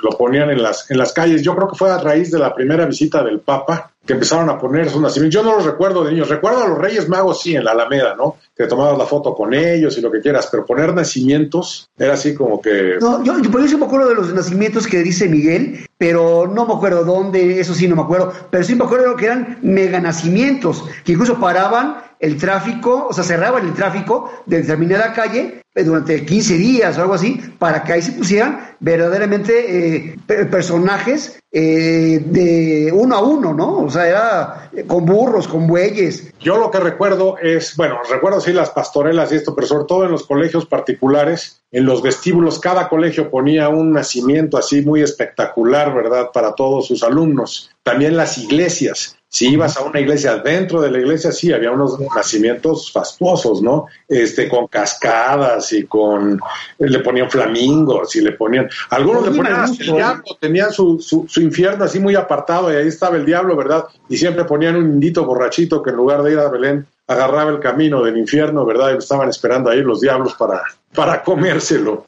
[0.00, 1.42] lo ponían en las, en las calles.
[1.42, 4.58] Yo creo que fue a raíz de la primera visita del Papa que empezaron a
[4.58, 5.34] poner sus nacimientos.
[5.40, 8.14] Yo no los recuerdo de niños, recuerdo a los Reyes Magos sí, en la Alameda,
[8.14, 8.36] ¿no?
[8.56, 12.34] Que tomabas la foto con ellos y lo que quieras, pero poner nacimientos era así
[12.34, 12.96] como que...
[13.00, 16.66] No, yo, yo, por eso me acuerdo de los nacimientos que dice Miguel, pero no
[16.66, 20.00] me acuerdo dónde, eso sí no me acuerdo, pero sí me acuerdo que eran mega
[20.00, 25.84] nacimientos, que incluso paraban el tráfico, o sea, cerraban el tráfico de determinada calle eh,
[25.84, 29.52] durante 15 días o algo así, para que ahí se pusieran verdaderamente
[29.96, 33.78] eh, pe- personajes eh, de uno a uno, ¿no?
[33.78, 36.32] O sea, era eh, con burros, con bueyes.
[36.40, 40.04] Yo lo que recuerdo es, bueno, recuerdo sí las pastorelas y esto, pero sobre todo
[40.04, 45.92] en los colegios particulares, en los vestíbulos, cada colegio ponía un nacimiento así muy espectacular,
[45.94, 47.70] ¿verdad?, para todos sus alumnos.
[47.82, 49.16] También las iglesias.
[49.34, 53.86] Si ibas a una iglesia, dentro de la iglesia sí había unos nacimientos fastuosos, ¿no?
[54.06, 56.40] Este, con cascadas y con,
[56.78, 61.26] le ponían flamingos y le ponían, algunos le ponían hasta el diablo, tenían su, su,
[61.28, 63.86] su infierno así muy apartado y ahí estaba el diablo, ¿verdad?
[64.08, 67.60] Y siempre ponían un indito borrachito que en lugar de ir a Belén agarraba el
[67.60, 68.94] camino del infierno, ¿verdad?
[68.94, 70.62] Y estaban esperando ahí los diablos para,
[70.94, 72.06] para comérselo.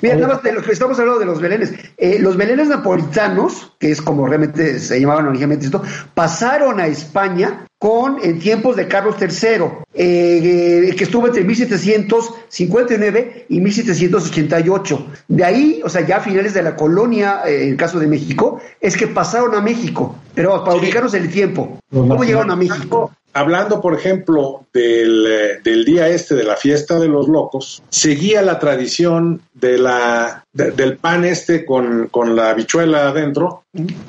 [0.00, 1.74] Mira, nada más de lo que estamos hablando de los belenes.
[1.96, 5.82] Eh, los belenes napolitanos, que es como realmente se llamaban originalmente esto,
[6.14, 13.60] pasaron a España con en tiempos de Carlos III, eh, que estuvo entre 1759 y
[13.60, 15.06] 1788.
[15.28, 18.06] De ahí, o sea, ya a finales de la colonia, eh, en el caso de
[18.06, 21.78] México, es que pasaron a México, pero para ubicarnos en el tiempo.
[21.92, 23.12] ¿Cómo llegaron a México?
[23.36, 28.40] hablando, por ejemplo, del, eh, del, día este de la fiesta de los locos, seguía
[28.40, 33.64] la tradición de la, de, del pan este con, con la bichuela adentro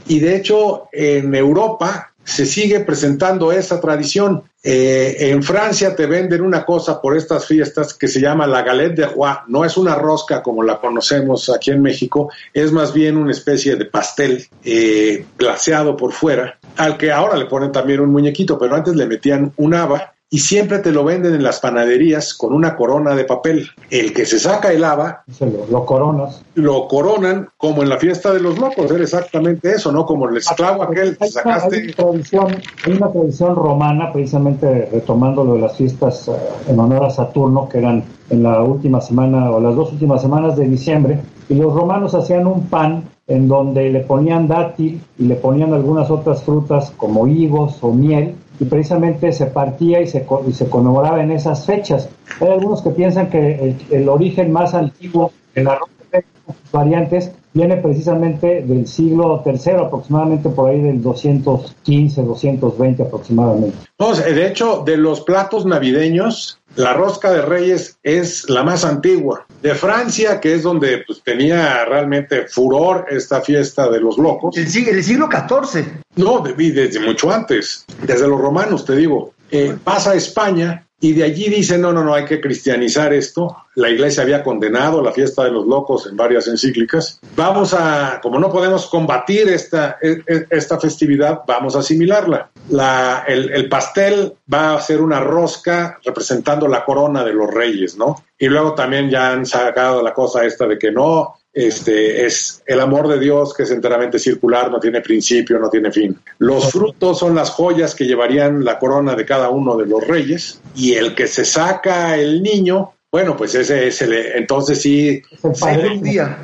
[0.08, 4.44] y de hecho en Europa se sigue presentando esa tradición.
[4.62, 8.96] Eh, en Francia te venden una cosa por estas fiestas que se llama la galette
[8.98, 9.32] de roi.
[9.48, 13.78] No es una rosca como la conocemos aquí en México, es más bien una especie
[13.78, 18.76] de pastel eh, glaseado por fuera, al que ahora le ponen también un muñequito, pero
[18.76, 22.76] antes le metían un haba y siempre te lo venden en las panaderías con una
[22.76, 23.70] corona de papel.
[23.90, 26.44] El que se saca el haba, lo, lo, coronas.
[26.56, 30.06] Lo coronan como en la fiesta de los locos, era exactamente eso, ¿no?
[30.06, 31.78] Como el esclavo aquel que sacaste.
[31.78, 36.36] Hay una, tradición, hay una tradición romana, precisamente retomando lo de las fiestas uh,
[36.68, 40.58] en honor a Saturno, que eran en la última semana o las dos últimas semanas
[40.58, 45.36] de diciembre, y los romanos hacían un pan en donde le ponían dátil y le
[45.36, 50.54] ponían algunas otras frutas como higos o miel, y precisamente se partía y se, y
[50.54, 52.10] se conmemoraba en esas fechas.
[52.40, 58.88] Hay algunos que piensan que el, origen más antiguo de sus variantes viene precisamente del
[58.88, 63.78] siglo III, aproximadamente por ahí del 215, 220 aproximadamente.
[64.00, 69.46] No, de hecho, de los platos navideños, la rosca de reyes es la más antigua.
[69.62, 74.56] De Francia, que es donde pues, tenía realmente furor esta fiesta de los locos.
[74.56, 75.86] El, siglo, el siglo XIV.
[76.16, 79.34] No, desde mucho antes, desde los romanos, te digo.
[79.50, 83.56] Eh, pasa a España y de allí dicen, no, no, no, hay que cristianizar esto.
[83.76, 87.20] La iglesia había condenado la fiesta de los locos en varias encíclicas.
[87.36, 92.50] Vamos a, como no podemos combatir esta, esta festividad, vamos a asimilarla.
[92.70, 97.96] La, el, el pastel va a ser una rosca representando la corona de los reyes,
[97.96, 98.24] ¿no?
[98.40, 102.80] Y luego también ya han sacado la cosa esta de que no, este, es el
[102.80, 106.16] amor de Dios que es enteramente circular, no tiene principio, no tiene fin.
[106.38, 110.62] Los frutos son las joyas que llevarían la corona de cada uno de los reyes
[110.76, 115.20] y el que se saca el niño, bueno, pues ese es el, entonces sí,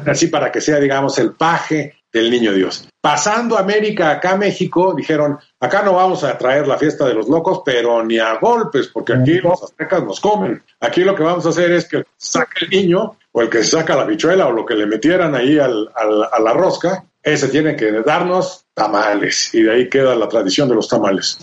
[0.08, 2.88] así para que sea, digamos, el paje del niño Dios.
[3.03, 7.27] Pasando América acá a México, dijeron, acá no vamos a traer la fiesta de los
[7.27, 10.63] locos, pero ni a golpes, porque aquí los aztecas nos comen.
[10.79, 13.97] Aquí lo que vamos a hacer es que saque el niño o el que saca
[13.97, 17.75] la bichuela o lo que le metieran ahí al, al, a la rosca, ese tiene
[17.75, 19.53] que darnos tamales.
[19.53, 21.38] Y de ahí queda la tradición de los tamales.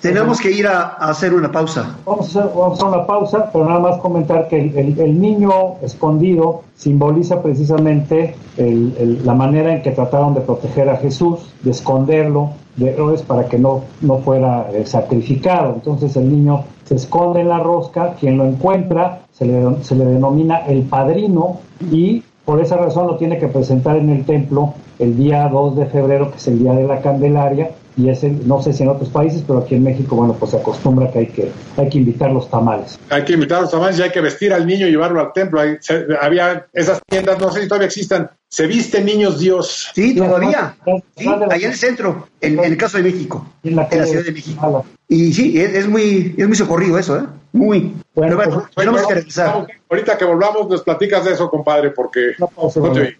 [0.00, 1.96] Tenemos que ir a, a hacer una pausa.
[2.06, 5.00] Vamos a, hacer, vamos a hacer una pausa, pero nada más comentar que el, el,
[5.00, 11.40] el niño escondido simboliza precisamente el, la manera en que trataron de proteger a Jesús,
[11.62, 15.74] de esconderlo de Herodes para que no, no fuera eh, sacrificado.
[15.74, 20.04] Entonces el niño se esconde en la rosca, quien lo encuentra se le, se le
[20.04, 25.16] denomina el padrino y por esa razón lo tiene que presentar en el templo el
[25.16, 28.72] día 2 de febrero, que es el día de la Candelaria, y ese, no sé
[28.72, 31.52] si en otros países, pero aquí en México, bueno, pues se acostumbra que hay que,
[31.76, 32.98] hay que invitar los tamales.
[33.08, 35.60] Hay que invitar los tamales y hay que vestir al niño y llevarlo al templo.
[35.60, 39.92] Hay, se, había esas tiendas, no sé si todavía existan, se viste niños Dios.
[39.94, 40.74] Sí, todavía.
[41.16, 44.06] Sí, allá en el centro, en, en, el caso de México, en la, en la
[44.06, 44.84] Ciudad de México.
[45.06, 47.22] Y sí, es, es, muy, es muy socorrido eso, ¿eh?
[47.52, 47.96] Muy.
[48.14, 49.66] Bueno, bueno, pues, que.
[49.88, 53.18] Ahorita que volvamos, nos platicas de eso, compadre, porque no, pausa, no te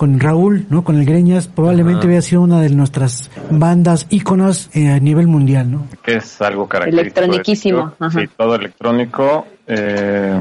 [0.00, 0.82] con Raúl, ¿no?
[0.82, 5.70] Con el Greñas, probablemente había sido una de nuestras bandas íconas eh, a nivel mundial,
[5.70, 5.88] ¿no?
[6.02, 7.20] Que es algo característico.
[7.20, 7.92] Electroniquísimo.
[8.10, 9.46] Sí, todo electrónico.
[9.66, 10.40] Eh,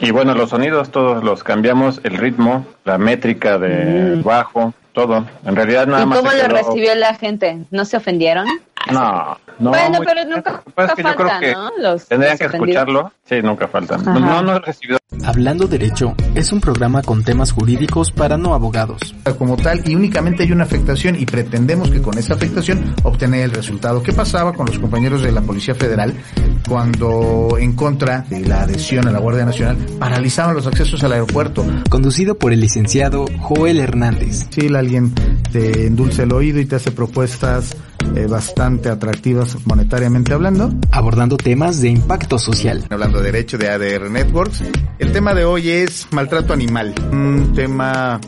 [0.00, 4.22] y bueno, los sonidos todos los cambiamos, el ritmo, la métrica de mm.
[4.22, 5.26] bajo, todo.
[5.44, 6.18] En realidad nada ¿Y más.
[6.20, 6.56] cómo lo quedó...
[6.56, 7.66] recibió la gente?
[7.70, 8.46] ¿No se ofendieron?
[8.90, 9.70] No, no.
[9.70, 11.70] Bueno, muy, pero nunca, pues es que falta, yo creo que ¿no?
[11.78, 13.12] Los, tendrían los que escucharlo.
[13.24, 14.00] Sí, nunca faltan.
[14.00, 14.18] Ajá.
[14.18, 14.98] No, no he recibido.
[15.24, 19.14] Hablando Derecho es un programa con temas jurídicos para no abogados.
[19.38, 23.50] Como tal, y únicamente hay una afectación y pretendemos que con esa afectación obtener el
[23.52, 24.02] resultado.
[24.02, 26.12] ¿Qué pasaba con los compañeros de la Policía Federal
[26.68, 31.64] cuando en contra de la adhesión a la Guardia Nacional paralizaban los accesos al aeropuerto?
[31.88, 34.46] Conducido por el licenciado Joel Hernández.
[34.50, 35.12] Sí, alguien
[35.52, 37.76] te endulce el oído y te hace propuestas
[38.14, 40.72] eh, bastante atractivas monetariamente hablando.
[40.90, 42.84] Abordando temas de impacto social.
[42.90, 44.62] Hablando de derecho de ADR Networks.
[44.98, 46.94] El tema de hoy es maltrato animal.
[47.12, 48.20] Un tema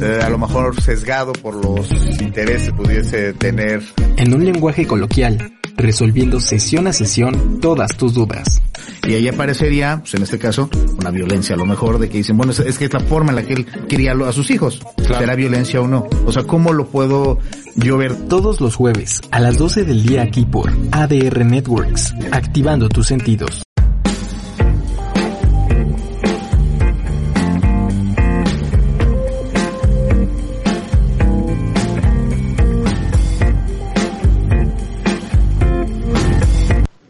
[0.00, 3.82] eh, a lo mejor sesgado por los intereses pudiese tener.
[4.16, 8.62] En un lenguaje coloquial, resolviendo sesión a sesión todas tus dudas.
[9.06, 10.68] Y ahí aparecería, pues en este caso,
[10.98, 13.36] una violencia a lo mejor de que dicen, bueno, es, que es la forma en
[13.36, 14.80] la que él quería a sus hijos.
[14.96, 16.06] ¿Será violencia o no?
[16.24, 17.38] O sea, ¿cómo lo puedo
[17.76, 18.14] yo ver?
[18.28, 23.65] Todos los jueves a las 12 del día aquí por ADR Networks, activando tus sentidos.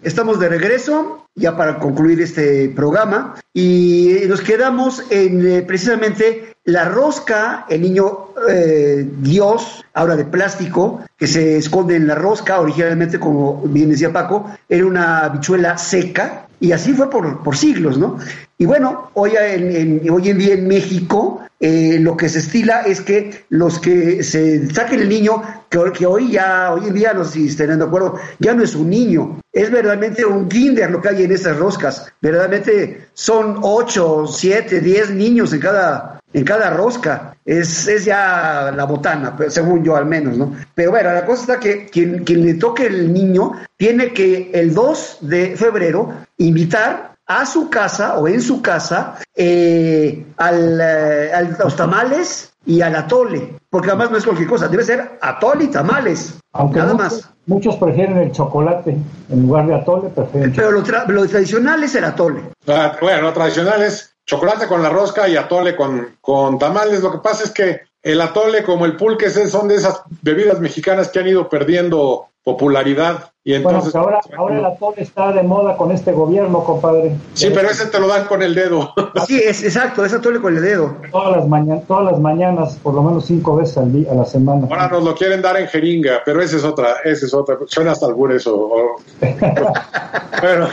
[0.07, 6.85] Estamos de regreso ya para concluir este programa y nos quedamos en eh, precisamente la
[6.89, 13.19] rosca, el niño eh, Dios, ahora de plástico, que se esconde en la rosca, originalmente,
[13.19, 18.17] como bien decía Paco, era una bichuela seca y así fue por, por siglos, ¿no?
[18.59, 23.01] Y bueno, hoy en, hoy en día en México eh, lo que se estila es
[23.01, 27.49] que los que se saquen el niño, que, hoy ya, hoy en día, no sé
[27.49, 31.23] si de acuerdo, ya no es un niño, es verdaderamente un kinder lo que hay
[31.25, 32.13] en estas roscas.
[32.21, 37.37] Verdaderamente son 8, 7, 10 niños en cada, en cada rosca.
[37.45, 40.55] Es, es ya la botana, según yo al menos, ¿no?
[40.75, 44.75] Pero bueno, la cosa está que quien, quien le toque el niño tiene que el
[44.75, 51.57] 2 de febrero invitar a su casa o en su casa eh, al, eh, al,
[51.59, 55.69] los tamales y al atole, porque además no es cualquier cosa, debe ser atole y
[55.69, 57.31] tamales, Aunque nada muchos, más.
[57.47, 58.97] Muchos prefieren el chocolate
[59.31, 62.43] en lugar de atole, prefieren Pero lo, tra- lo tradicional es el atole.
[62.67, 67.01] Ah, bueno, lo tradicional es chocolate con la rosca y atole con, con tamales.
[67.03, 71.09] Lo que pasa es que el atole como el pulque son de esas bebidas mexicanas
[71.09, 75.43] que han ido perdiendo popularidad y Bueno, entonces que ahora, ahora el atole está de
[75.43, 77.17] moda con este gobierno, compadre.
[77.35, 78.95] sí, pero ese te lo dan con el dedo.
[79.27, 80.95] Sí, es exacto, es atole con el dedo.
[81.11, 84.25] Todas las, mañanas, todas las mañanas, por lo menos cinco veces al día, a la
[84.25, 84.69] semana.
[84.71, 87.57] Ahora nos lo quieren dar en jeringa, pero esa es otra, esa es otra.
[87.67, 88.55] Suena hasta albur eso.
[88.57, 88.97] o-
[90.41, 90.69] Pero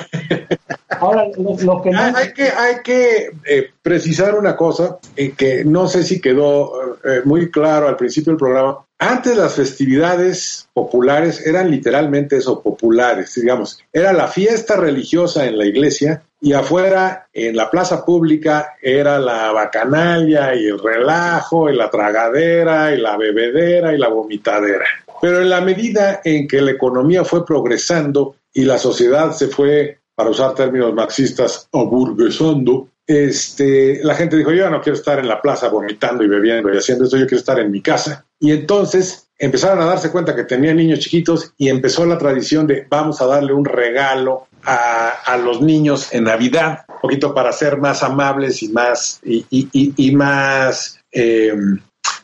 [0.99, 1.99] Ahora, lo, lo que no...
[1.99, 6.95] hay, hay que, hay que eh, precisar una cosa eh, que no sé si quedó
[7.03, 8.80] eh, muy claro al principio del programa.
[9.06, 13.78] Antes las festividades populares eran literalmente eso, populares, digamos.
[13.91, 19.51] Era la fiesta religiosa en la iglesia y afuera en la plaza pública era la
[19.51, 24.86] bacanalia y el relajo y la tragadera y la bebedera y la vomitadera.
[25.22, 29.99] Pero en la medida en que la economía fue progresando y la sociedad se fue,
[30.16, 35.41] para usar términos marxistas, aburguesando, este, la gente dijo, yo no quiero estar en la
[35.41, 38.26] plaza vomitando y bebiendo y haciendo esto, yo quiero estar en mi casa.
[38.39, 42.86] Y entonces empezaron a darse cuenta que tenían niños chiquitos y empezó la tradición de
[42.89, 47.78] vamos a darle un regalo a, a los niños en Navidad, un poquito para ser
[47.78, 51.54] más amables y más, y, y- y- y más eh,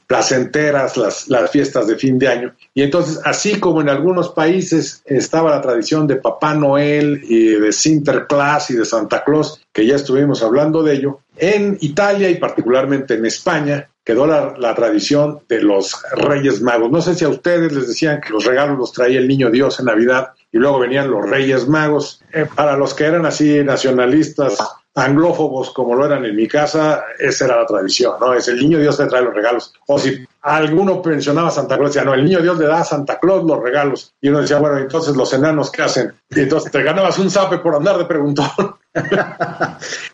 [0.09, 2.55] placenteras las, las fiestas de fin de año.
[2.73, 7.71] Y entonces, así como en algunos países estaba la tradición de Papá Noel y de
[7.71, 13.13] Sinterklaas y de Santa Claus, que ya estuvimos hablando de ello, en Italia y particularmente
[13.13, 16.89] en España quedó la, la tradición de los Reyes Magos.
[16.89, 19.79] No sé si a ustedes les decían que los regalos los traía el niño Dios
[19.79, 22.23] en Navidad y luego venían los Reyes Magos.
[22.33, 24.57] Eh, para los que eran así nacionalistas,
[24.99, 28.33] anglófobos como lo eran en mi casa, esa era la tradición, ¿no?
[28.33, 29.73] Es el niño Dios te trae los regalos.
[29.87, 32.83] O si alguno mencionaba a Santa Claus, decía, no, el niño Dios le da a
[32.83, 34.13] Santa Claus los regalos.
[34.21, 36.13] Y uno decía, bueno, entonces los enanos, ¿qué hacen?
[36.29, 38.47] Y entonces te ganabas un zape por andar de preguntón.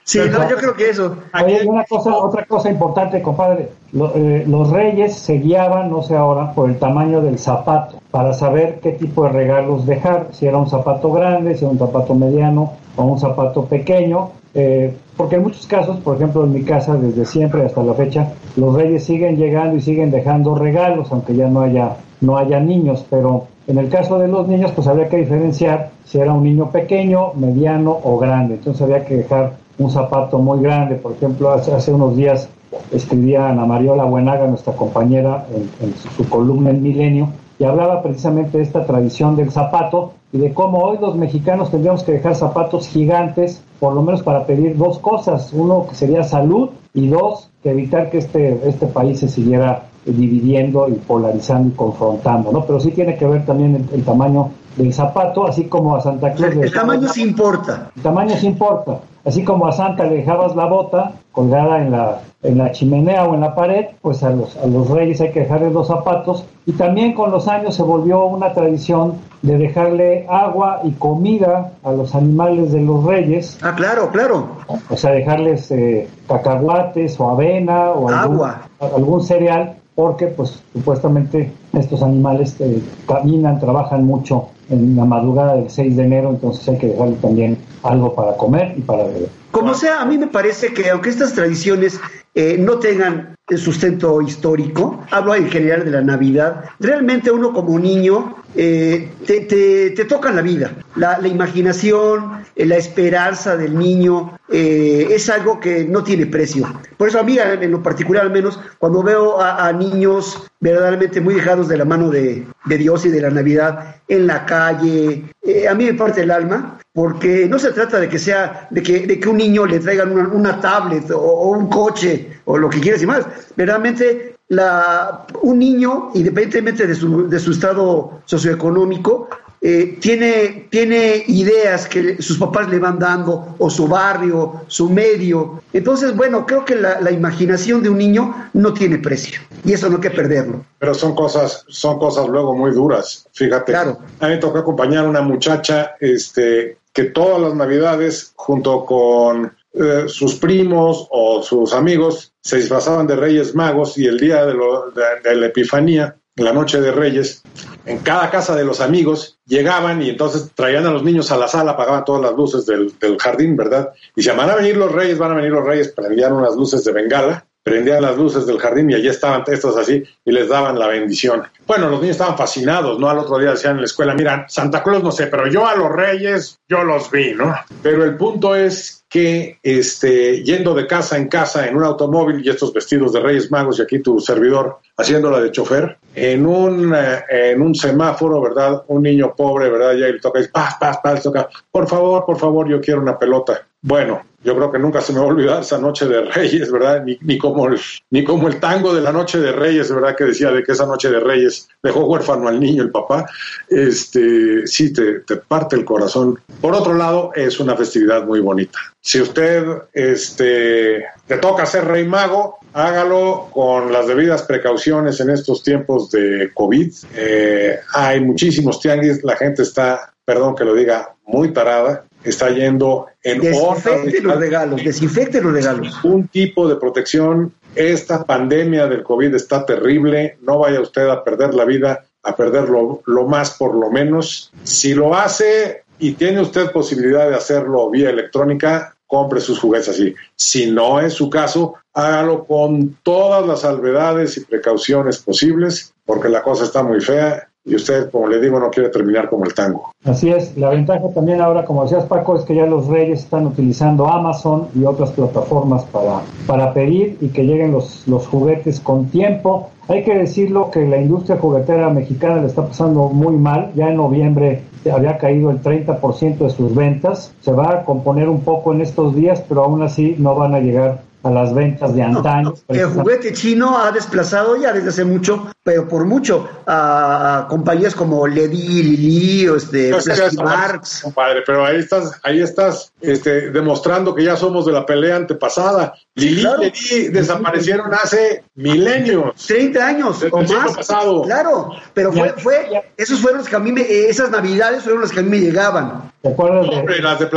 [0.04, 1.18] Sí, no, yo creo que eso.
[1.34, 3.72] Oye, y una cosa, otra cosa importante, compadre.
[3.92, 8.34] Lo- eh, los reyes se guiaban, no sé ahora, por el tamaño del zapato, para
[8.34, 12.14] saber qué tipo de regalos dejar, si era un zapato grande, si era un zapato
[12.14, 14.32] mediano o un zapato pequeño.
[14.56, 18.34] Eh, porque en muchos casos, por ejemplo, en mi casa, desde siempre hasta la fecha,
[18.56, 23.06] los reyes siguen llegando y siguen dejando regalos, aunque ya no haya, no haya niños,
[23.10, 26.70] pero en el caso de los niños, pues habría que diferenciar si era un niño
[26.72, 28.56] pequeño, mediano o grande.
[28.56, 30.96] Entonces había que dejar un zapato muy grande.
[30.96, 32.48] Por ejemplo, hace, hace unos días
[32.94, 38.02] escribía Ana Mariola Buenaga, nuestra compañera, en, en su, su columna El Milenio, y hablaba
[38.04, 42.36] precisamente de esta tradición del zapato y de cómo hoy los mexicanos tendríamos que dejar
[42.36, 45.52] zapatos gigantes, por lo menos para pedir dos cosas.
[45.54, 50.88] Uno, que sería salud, y dos, que evitar que este, este país se siguiera dividiendo
[50.88, 52.66] y polarizando y confrontando, ¿no?
[52.66, 56.34] Pero sí tiene que ver también el, el tamaño del zapato, así como a Santa
[56.34, 56.56] Claus.
[56.56, 57.92] le El dejabas tamaño sí importa.
[57.96, 59.00] el tamaño sí importa.
[59.26, 63.36] Así como a Santa le dejabas la bota, colgada en la, en la chimenea o
[63.36, 66.46] en la pared, pues a los, a los reyes hay que dejarles los zapatos.
[66.66, 71.92] Y también con los años se volvió una tradición de dejarle agua y comida a
[71.92, 73.60] los animales de los reyes.
[73.62, 74.48] Ah, claro, claro.
[74.90, 82.02] O sea, dejarles eh, cacahuates o avena o algún, algún cereal porque pues supuestamente estos
[82.02, 86.88] animales eh, caminan, trabajan mucho en la madrugada del 6 de enero, entonces hay que
[86.88, 89.30] dejarle también algo para comer y para beber.
[89.56, 91.98] Como sea, a mí me parece que aunque estas tradiciones
[92.34, 98.36] eh, no tengan sustento histórico, hablo en general de la Navidad, realmente uno como niño
[98.54, 104.38] eh, te, te, te, tocan la vida, la, la imaginación, eh, la esperanza del niño,
[104.50, 106.68] eh, es algo que no tiene precio.
[106.98, 111.22] Por eso a mí, en lo particular al menos, cuando veo a, a niños verdaderamente
[111.22, 115.26] muy dejados de la mano de, de, Dios y de la Navidad en la calle,
[115.42, 118.82] eh, a mí me parte el alma, porque no se trata de que sea, de
[118.82, 122.58] que, de que un niño le traigan una, una tablet o, o, un coche o
[122.58, 123.26] lo que quieras y más.
[123.56, 129.30] Verdaderamente la, un niño, independientemente de su, de su estado socioeconómico,
[129.68, 135.64] eh, tiene, tiene ideas que sus papás le van dando, o su barrio, su medio.
[135.74, 139.90] Entonces, bueno, creo que la, la, imaginación de un niño no tiene precio, y eso
[139.90, 140.64] no hay que perderlo.
[140.78, 143.72] Pero son cosas, son cosas luego muy duras, fíjate.
[143.72, 143.98] Claro.
[144.20, 149.52] A mí me tocó acompañar a una muchacha este, que todas las navidades, junto con
[149.74, 154.54] eh, sus primos o sus amigos se disfrazaban de Reyes Magos y el día de,
[154.54, 157.44] lo, de, de, la Epifanía, la noche de Reyes,
[157.86, 161.48] en cada casa de los amigos llegaban y entonces traían a los niños a la
[161.48, 163.94] sala, apagaban todas las luces del, del jardín, ¿verdad?
[164.16, 166.84] Y se van a venir los Reyes, van a venir los Reyes, prendían unas luces
[166.84, 170.78] de bengala prendían las luces del jardín y allí estaban estos así y les daban
[170.78, 171.42] la bendición.
[171.66, 173.10] Bueno, los niños estaban fascinados, ¿no?
[173.10, 175.76] Al otro día decían en la escuela, mira, Santa Claus no sé, pero yo a
[175.76, 177.56] los reyes, yo los vi, ¿no?
[177.82, 182.50] Pero el punto es que este, yendo de casa en casa en un automóvil y
[182.50, 187.24] estos vestidos de Reyes Magos y aquí tu servidor haciéndola de chofer, en un, eh,
[187.30, 188.84] en un semáforo, ¿verdad?
[188.88, 189.94] Un niño pobre, ¿verdad?
[189.94, 193.66] Ya le toca, paz, paz, paz, toca, por favor, por favor, yo quiero una pelota.
[193.88, 197.04] Bueno, yo creo que nunca se me va a olvidar esa noche de Reyes, ¿verdad?
[197.04, 197.80] Ni, ni, como el,
[198.10, 200.16] ni como el tango de la noche de Reyes, ¿verdad?
[200.16, 203.28] Que decía de que esa noche de Reyes dejó huérfano al niño, el papá.
[203.70, 206.40] Este, sí, te, te parte el corazón.
[206.62, 208.80] Por otro lado, es una festividad muy bonita.
[209.02, 209.64] Si usted
[209.94, 216.50] este, te toca ser rey mago, hágalo con las debidas precauciones en estos tiempos de
[216.56, 216.92] COVID.
[217.14, 223.08] Eh, hay muchísimos tianguis, la gente está, perdón que lo diga, muy tarada está yendo
[223.24, 226.04] en desinfecte los regalos, desinfecte los regalos.
[226.04, 227.54] Un tipo de protección.
[227.76, 230.38] Esta pandemia del COVID está terrible.
[230.42, 234.52] No vaya usted a perder la vida, a perderlo lo más por lo menos.
[234.64, 240.16] Si lo hace y tiene usted posibilidad de hacerlo vía electrónica, compre sus juguetes así.
[240.36, 246.42] Si no es su caso, hágalo con todas las salvedades y precauciones posibles, porque la
[246.42, 249.92] cosa está muy fea y usted, como le digo, no quiere terminar como el tango.
[250.04, 253.48] Así es, la ventaja también ahora, como decías Paco, es que ya los reyes están
[253.48, 259.08] utilizando Amazon y otras plataformas para, para pedir y que lleguen los, los juguetes con
[259.08, 259.72] tiempo.
[259.88, 263.72] Hay que decirlo que la industria juguetera mexicana le está pasando muy mal.
[263.76, 264.62] Ya en noviembre
[264.92, 267.34] había caído el 30% de sus ventas.
[267.42, 270.60] Se va a componer un poco en estos días, pero aún así no van a
[270.60, 272.54] llegar a las ventas de antaño.
[272.68, 277.96] No, el juguete chino ha desplazado ya desde hace mucho, pero por mucho, a, compañías
[277.96, 281.02] como Ledy, Lili, o este, no, Plastimarks.
[281.02, 285.96] Compadre, pero ahí estás, ahí estás este, demostrando que ya somos de la pelea antepasada.
[286.16, 286.62] Lili claro.
[286.62, 289.34] y Ledy desaparecieron hace milenios.
[289.48, 290.76] 30 años o el más.
[290.76, 291.24] Pasado.
[291.24, 295.12] Claro, pero fue, fue, esos fueron los que a mí me, esas navidades fueron las
[295.12, 296.12] que a mí me llegaban.
[296.22, 297.30] ¿Te acuerdas de Hombre, las de?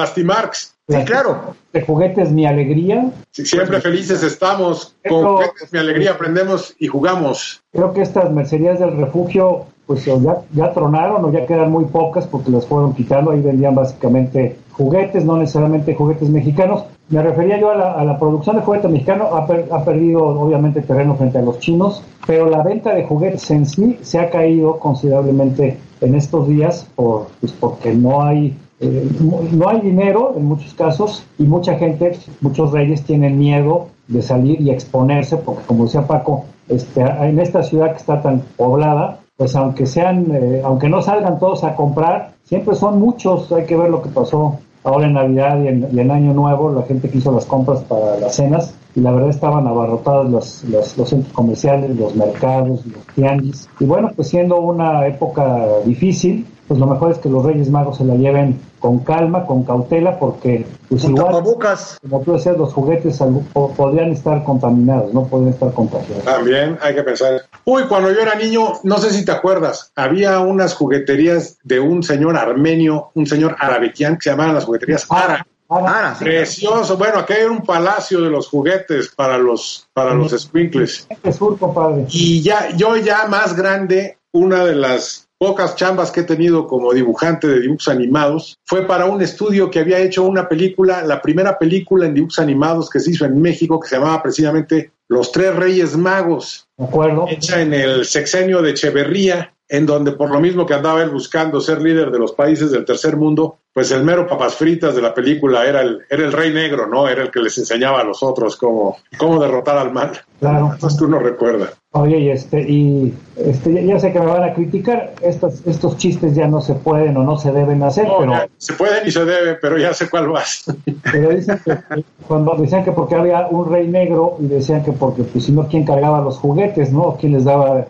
[0.89, 1.55] Sí, claro.
[1.73, 3.11] De juguetes Mi Alegría.
[3.31, 4.97] Sí, siempre felices estamos.
[5.07, 7.63] Con juguetes Mi Alegría aprendemos y jugamos.
[7.73, 10.19] Creo que estas mercerías del refugio pues ya,
[10.53, 13.31] ya tronaron o ya quedan muy pocas porque las fueron quitando.
[13.31, 16.85] Ahí vendían básicamente juguetes, no necesariamente juguetes mexicanos.
[17.09, 20.25] Me refería yo a la, a la producción de juguetes mexicanos, ha, per, ha, perdido
[20.25, 24.29] obviamente terreno frente a los chinos, pero la venta de juguetes en sí se ha
[24.29, 30.45] caído considerablemente en estos días por, pues porque no hay eh, no hay dinero en
[30.45, 35.85] muchos casos y mucha gente, muchos reyes tienen miedo de salir y exponerse porque como
[35.85, 40.89] decía Paco, este, en esta ciudad que está tan poblada, pues aunque sean, eh, aunque
[40.89, 45.07] no salgan todos a comprar, siempre son muchos, hay que ver lo que pasó ahora
[45.07, 48.75] en Navidad y en, Año Nuevo, la gente que hizo las compras para las cenas
[48.95, 53.69] y la verdad estaban abarrotados los, los, los, centros comerciales, los mercados, los tianguis.
[53.81, 57.97] Y bueno, pues siendo una época difícil, pues lo mejor es que los Reyes Magos
[57.97, 61.99] se la lleven con calma, con cautela, porque pues Con igual, tapabocas.
[62.03, 63.19] como tú decías, los juguetes
[63.53, 66.25] podrían estar contaminados, no podrían estar contagiados.
[66.25, 67.43] También hay que pensar.
[67.65, 72.03] Uy, cuando yo era niño, no sé si te acuerdas, había unas jugueterías de un
[72.03, 75.47] señor armenio, un señor arabequián, que se llamaban las jugueterías Ara.
[75.71, 76.25] Ara, sí.
[76.25, 76.97] Precioso.
[76.97, 81.07] Bueno, aquí hay un palacio de los juguetes para los, para los squinkles.
[81.37, 82.07] Sur, compadre.
[82.11, 86.93] Y ya, yo ya más grande, una de las pocas chambas que he tenido como
[86.93, 91.59] dibujante de dibujos animados fue para un estudio que había hecho una película, la primera
[91.59, 95.55] película en dibujos animados que se hizo en México, que se llamaba precisamente Los Tres
[95.55, 96.67] Reyes Magos.
[96.77, 97.27] ¿De acuerdo?
[97.29, 101.61] Hecha en el sexenio de Echeverría, en donde por lo mismo que andaba él buscando
[101.61, 105.15] ser líder de los países del tercer mundo, pues el mero papas fritas de la
[105.15, 107.07] película era el, era el rey negro, ¿no?
[107.07, 110.13] Era el que les enseñaba a los otros cómo, cómo derrotar al mal.
[110.41, 110.71] Claro.
[110.73, 111.75] Entonces tú no recuerdas.
[111.93, 116.35] Oye, y este, y este, ya, sé que me van a criticar, estos, estos chistes
[116.35, 119.11] ya no se pueden o no se deben hacer, No, pero, ya, se puede y
[119.11, 120.65] se debe, pero ya sé cuál vas.
[121.11, 121.79] pero dicen que
[122.27, 125.67] cuando decían que porque había un rey negro y decían que porque pues si no
[125.67, 127.17] quién cargaba los juguetes, ¿no?
[127.19, 127.87] ¿Quién les daba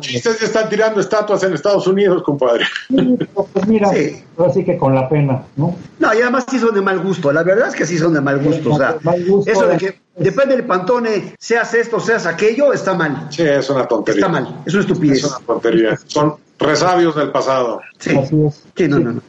[0.00, 2.64] Chistes ya están tirando estatuas en Estados Unidos, compadre.
[3.52, 4.22] Pues mira, Sí.
[4.38, 5.76] así que con la pena, ¿no?
[5.98, 7.32] No, y además sí son de mal gusto.
[7.32, 8.72] La verdad es que sí son de mal gusto.
[8.72, 12.72] O sea, Mal gusto, eso de que es- depende del pantone, seas esto, seas aquello,
[12.72, 13.26] está mal.
[13.30, 14.20] Sí, es una tontería.
[14.20, 14.62] Está mal.
[14.64, 15.18] Es una estupidez.
[15.18, 15.98] Es una tontería.
[16.06, 17.80] Son resabios del pasado.
[17.98, 18.16] Sí.
[18.16, 18.64] Así es.
[18.74, 19.20] Sí, no, no, no.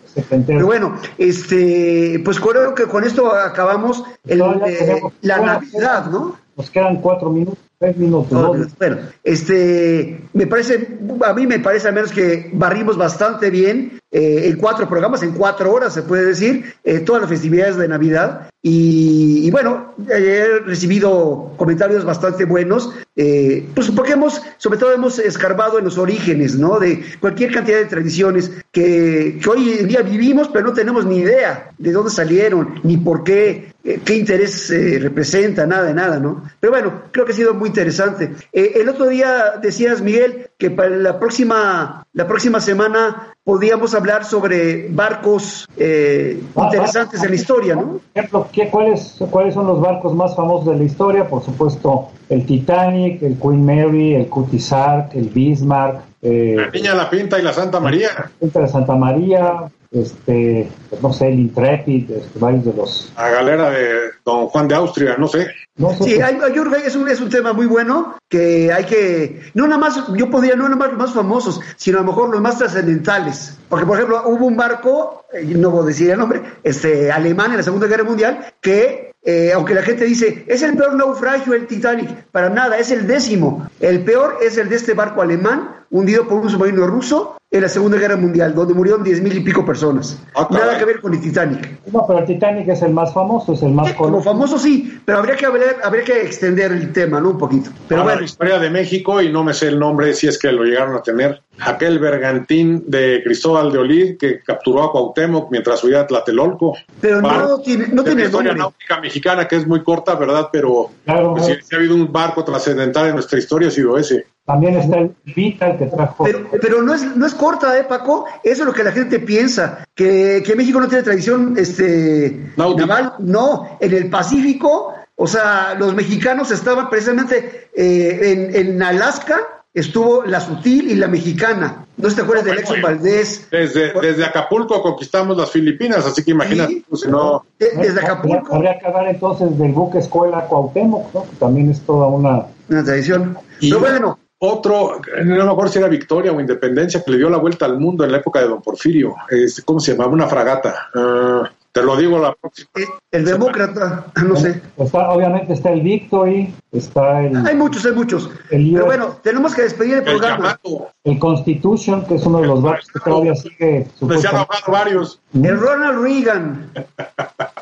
[0.48, 6.38] Pero bueno, este, pues creo que con esto acabamos el, eh, la Navidad, ¿no?
[6.56, 8.32] Nos quedan cuatro minutos, tres minutos.
[8.32, 8.54] ¿no?
[8.78, 14.48] Bueno, este, me parece, a mí me parece al menos que barrimos bastante bien eh,
[14.48, 18.50] en cuatro programas, en cuatro horas se puede decir, eh, todas las festividades de Navidad.
[18.70, 25.80] Y, bueno, he recibido comentarios bastante buenos, eh, pues porque hemos, sobre todo hemos escarbado
[25.80, 26.78] en los orígenes, ¿no?
[26.78, 31.72] De cualquier cantidad de tradiciones que, hoy en día vivimos, pero no tenemos ni idea
[31.78, 36.44] de dónde salieron, ni por qué, eh, qué interés eh, representa, nada nada, ¿no?
[36.60, 38.34] Pero bueno, creo que ha sido muy interesante.
[38.52, 44.26] Eh, el otro día decías, Miguel, que para la próxima, la próxima semana podríamos hablar
[44.26, 47.84] sobre barcos eh, interesantes de la historia, ¿no?
[47.84, 51.30] Por ejemplo, ¿qué, cuáles, ¿cuáles son los barcos más famosos de la historia?
[51.30, 57.10] Por supuesto, el Titanic, el Queen Mary, el Cutisark, el Bismarck, eh, La Niña la
[57.10, 58.30] Pinta y la Santa María.
[58.42, 60.70] el de Santa María, este,
[61.02, 63.12] no sé, el Intrepid, este, varios de los...
[63.16, 63.94] La galera de
[64.26, 65.48] Don Juan de Austria, no sé.
[65.78, 68.16] No sé, Sí, hay, hay- yo creo que es un, es un tema muy bueno
[68.30, 72.00] que hay que, no nada más, yo podría, no nada más los más famosos, sino
[72.00, 73.58] a lo mejor los más trascendentales.
[73.70, 77.52] Porque, por ejemplo, hubo un barco, eh, no voy a decir el nombre, este, alemán
[77.52, 81.54] en la Segunda Guerra Mundial, que, eh, aunque la gente dice, es el peor naufragio
[81.54, 83.68] el Titanic, para nada, es el décimo.
[83.80, 87.70] El peor es el de este barco alemán, hundido por un submarino ruso en la
[87.70, 90.22] Segunda Guerra Mundial, donde murieron diez mil y pico personas.
[90.36, 90.48] Ah.
[90.52, 91.80] Nada que ver con el Titanic.
[91.94, 94.34] no, pero el Titanic es el más famoso, es el más Como conocido.
[94.34, 97.30] famoso sí, pero habría que, hablar- habría que extender el tema, ¿no?
[97.30, 97.70] Un poquito.
[97.88, 100.38] Pero Ahora, bueno, la historia de México, y no me sé el nombre si es
[100.38, 105.50] que lo llegaron a tener, aquel bergantín de Cristóbal de Olid que capturó a Cuauhtémoc
[105.50, 106.76] mientras huía a Tlatelolco.
[107.00, 108.64] pero no tiene, no tiene historia nombre.
[108.76, 110.50] náutica mexicana que es muy corta, ¿verdad?
[110.52, 114.26] Pero Claro, pues, si ha habido un barco trascendental en nuestra historia, ha sido ese.
[114.48, 116.24] También está el Vital que trajo...
[116.24, 118.26] Pero, pero no, es, no es corta, ¿eh, Paco?
[118.44, 123.14] Eso es lo que la gente piensa, que, que México no tiene tradición este, naval.
[123.20, 128.20] No, en el Pacífico, o sea, los mexicanos estaban precisamente eh,
[128.56, 129.38] en, en Alaska,
[129.74, 131.86] estuvo la sutil y la mexicana.
[131.98, 132.88] ¿No te acuerdas de bueno.
[132.88, 133.48] Valdés?
[133.52, 136.86] Desde, desde Acapulco conquistamos las Filipinas, así que imagínate, Sí.
[136.88, 137.44] pues, si no...
[137.60, 141.24] De- desde Acapulco, Habría que hablar entonces del buque escuela Cuauhtémoc, ¿no?
[141.24, 142.46] que también es toda una...
[142.70, 143.38] una tradición.
[143.60, 147.30] Y- Pero bueno, Otro, no me acuerdo si era Victoria o Independencia, que le dio
[147.30, 149.16] la vuelta al mundo en la época de Don Porfirio.
[149.30, 150.12] Este, ¿Cómo se llamaba?
[150.12, 150.90] Una fragata.
[150.94, 152.70] Ah, te lo digo la próxima.
[152.76, 154.62] eh, el demócrata, no sé.
[154.78, 158.30] Está, obviamente está el Victory, está el, Hay muchos, hay muchos.
[158.50, 160.60] El Pero bueno, tenemos que despedir el El programa.
[161.04, 165.22] El Constitution, que es uno de los barcos que todavía sigue Les han varios.
[165.34, 166.72] El Ronald Reagan.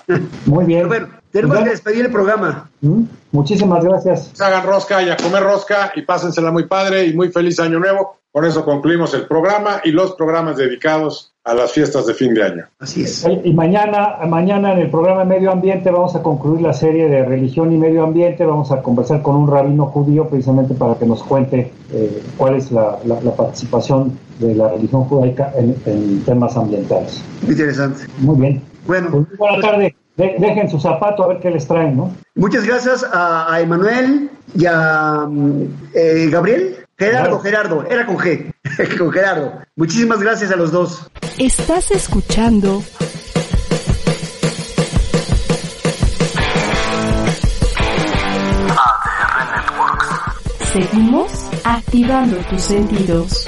[0.45, 0.87] Muy bien.
[0.87, 2.69] Pero bueno, tenemos que despedir el programa.
[2.79, 3.03] ¿Mm?
[3.31, 4.39] Muchísimas gracias.
[4.39, 8.19] Hagan rosca y a comer rosca y pásensela muy padre y muy feliz año nuevo.
[8.31, 12.43] Con eso concluimos el programa y los programas dedicados a las fiestas de fin de
[12.43, 12.63] año.
[12.79, 13.25] Así es.
[13.43, 17.71] Y mañana, mañana en el programa Medio Ambiente vamos a concluir la serie de religión
[17.71, 18.43] y medio ambiente.
[18.45, 22.71] Vamos a conversar con un rabino judío precisamente para que nos cuente eh, cuál es
[22.71, 27.23] la, la- la participación de la religión judaica en, en temas ambientales.
[27.47, 28.03] Interesante.
[28.17, 28.61] Muy bien.
[28.87, 29.95] Bueno, Pues buena tarde.
[30.17, 32.09] De- dejen su zapato a ver qué les traen, ¿no?
[32.35, 35.61] muchas gracias a, a Emanuel y a mm,
[35.93, 36.75] eh, Gabriel.
[36.97, 38.53] Gerardo, Gerardo, era con G,
[38.97, 39.59] con Gerardo.
[39.75, 41.09] Muchísimas gracias a los dos.
[41.37, 42.81] Estás escuchando
[48.69, 50.71] ADR Networks.
[50.71, 53.45] Seguimos activando tus sentidos.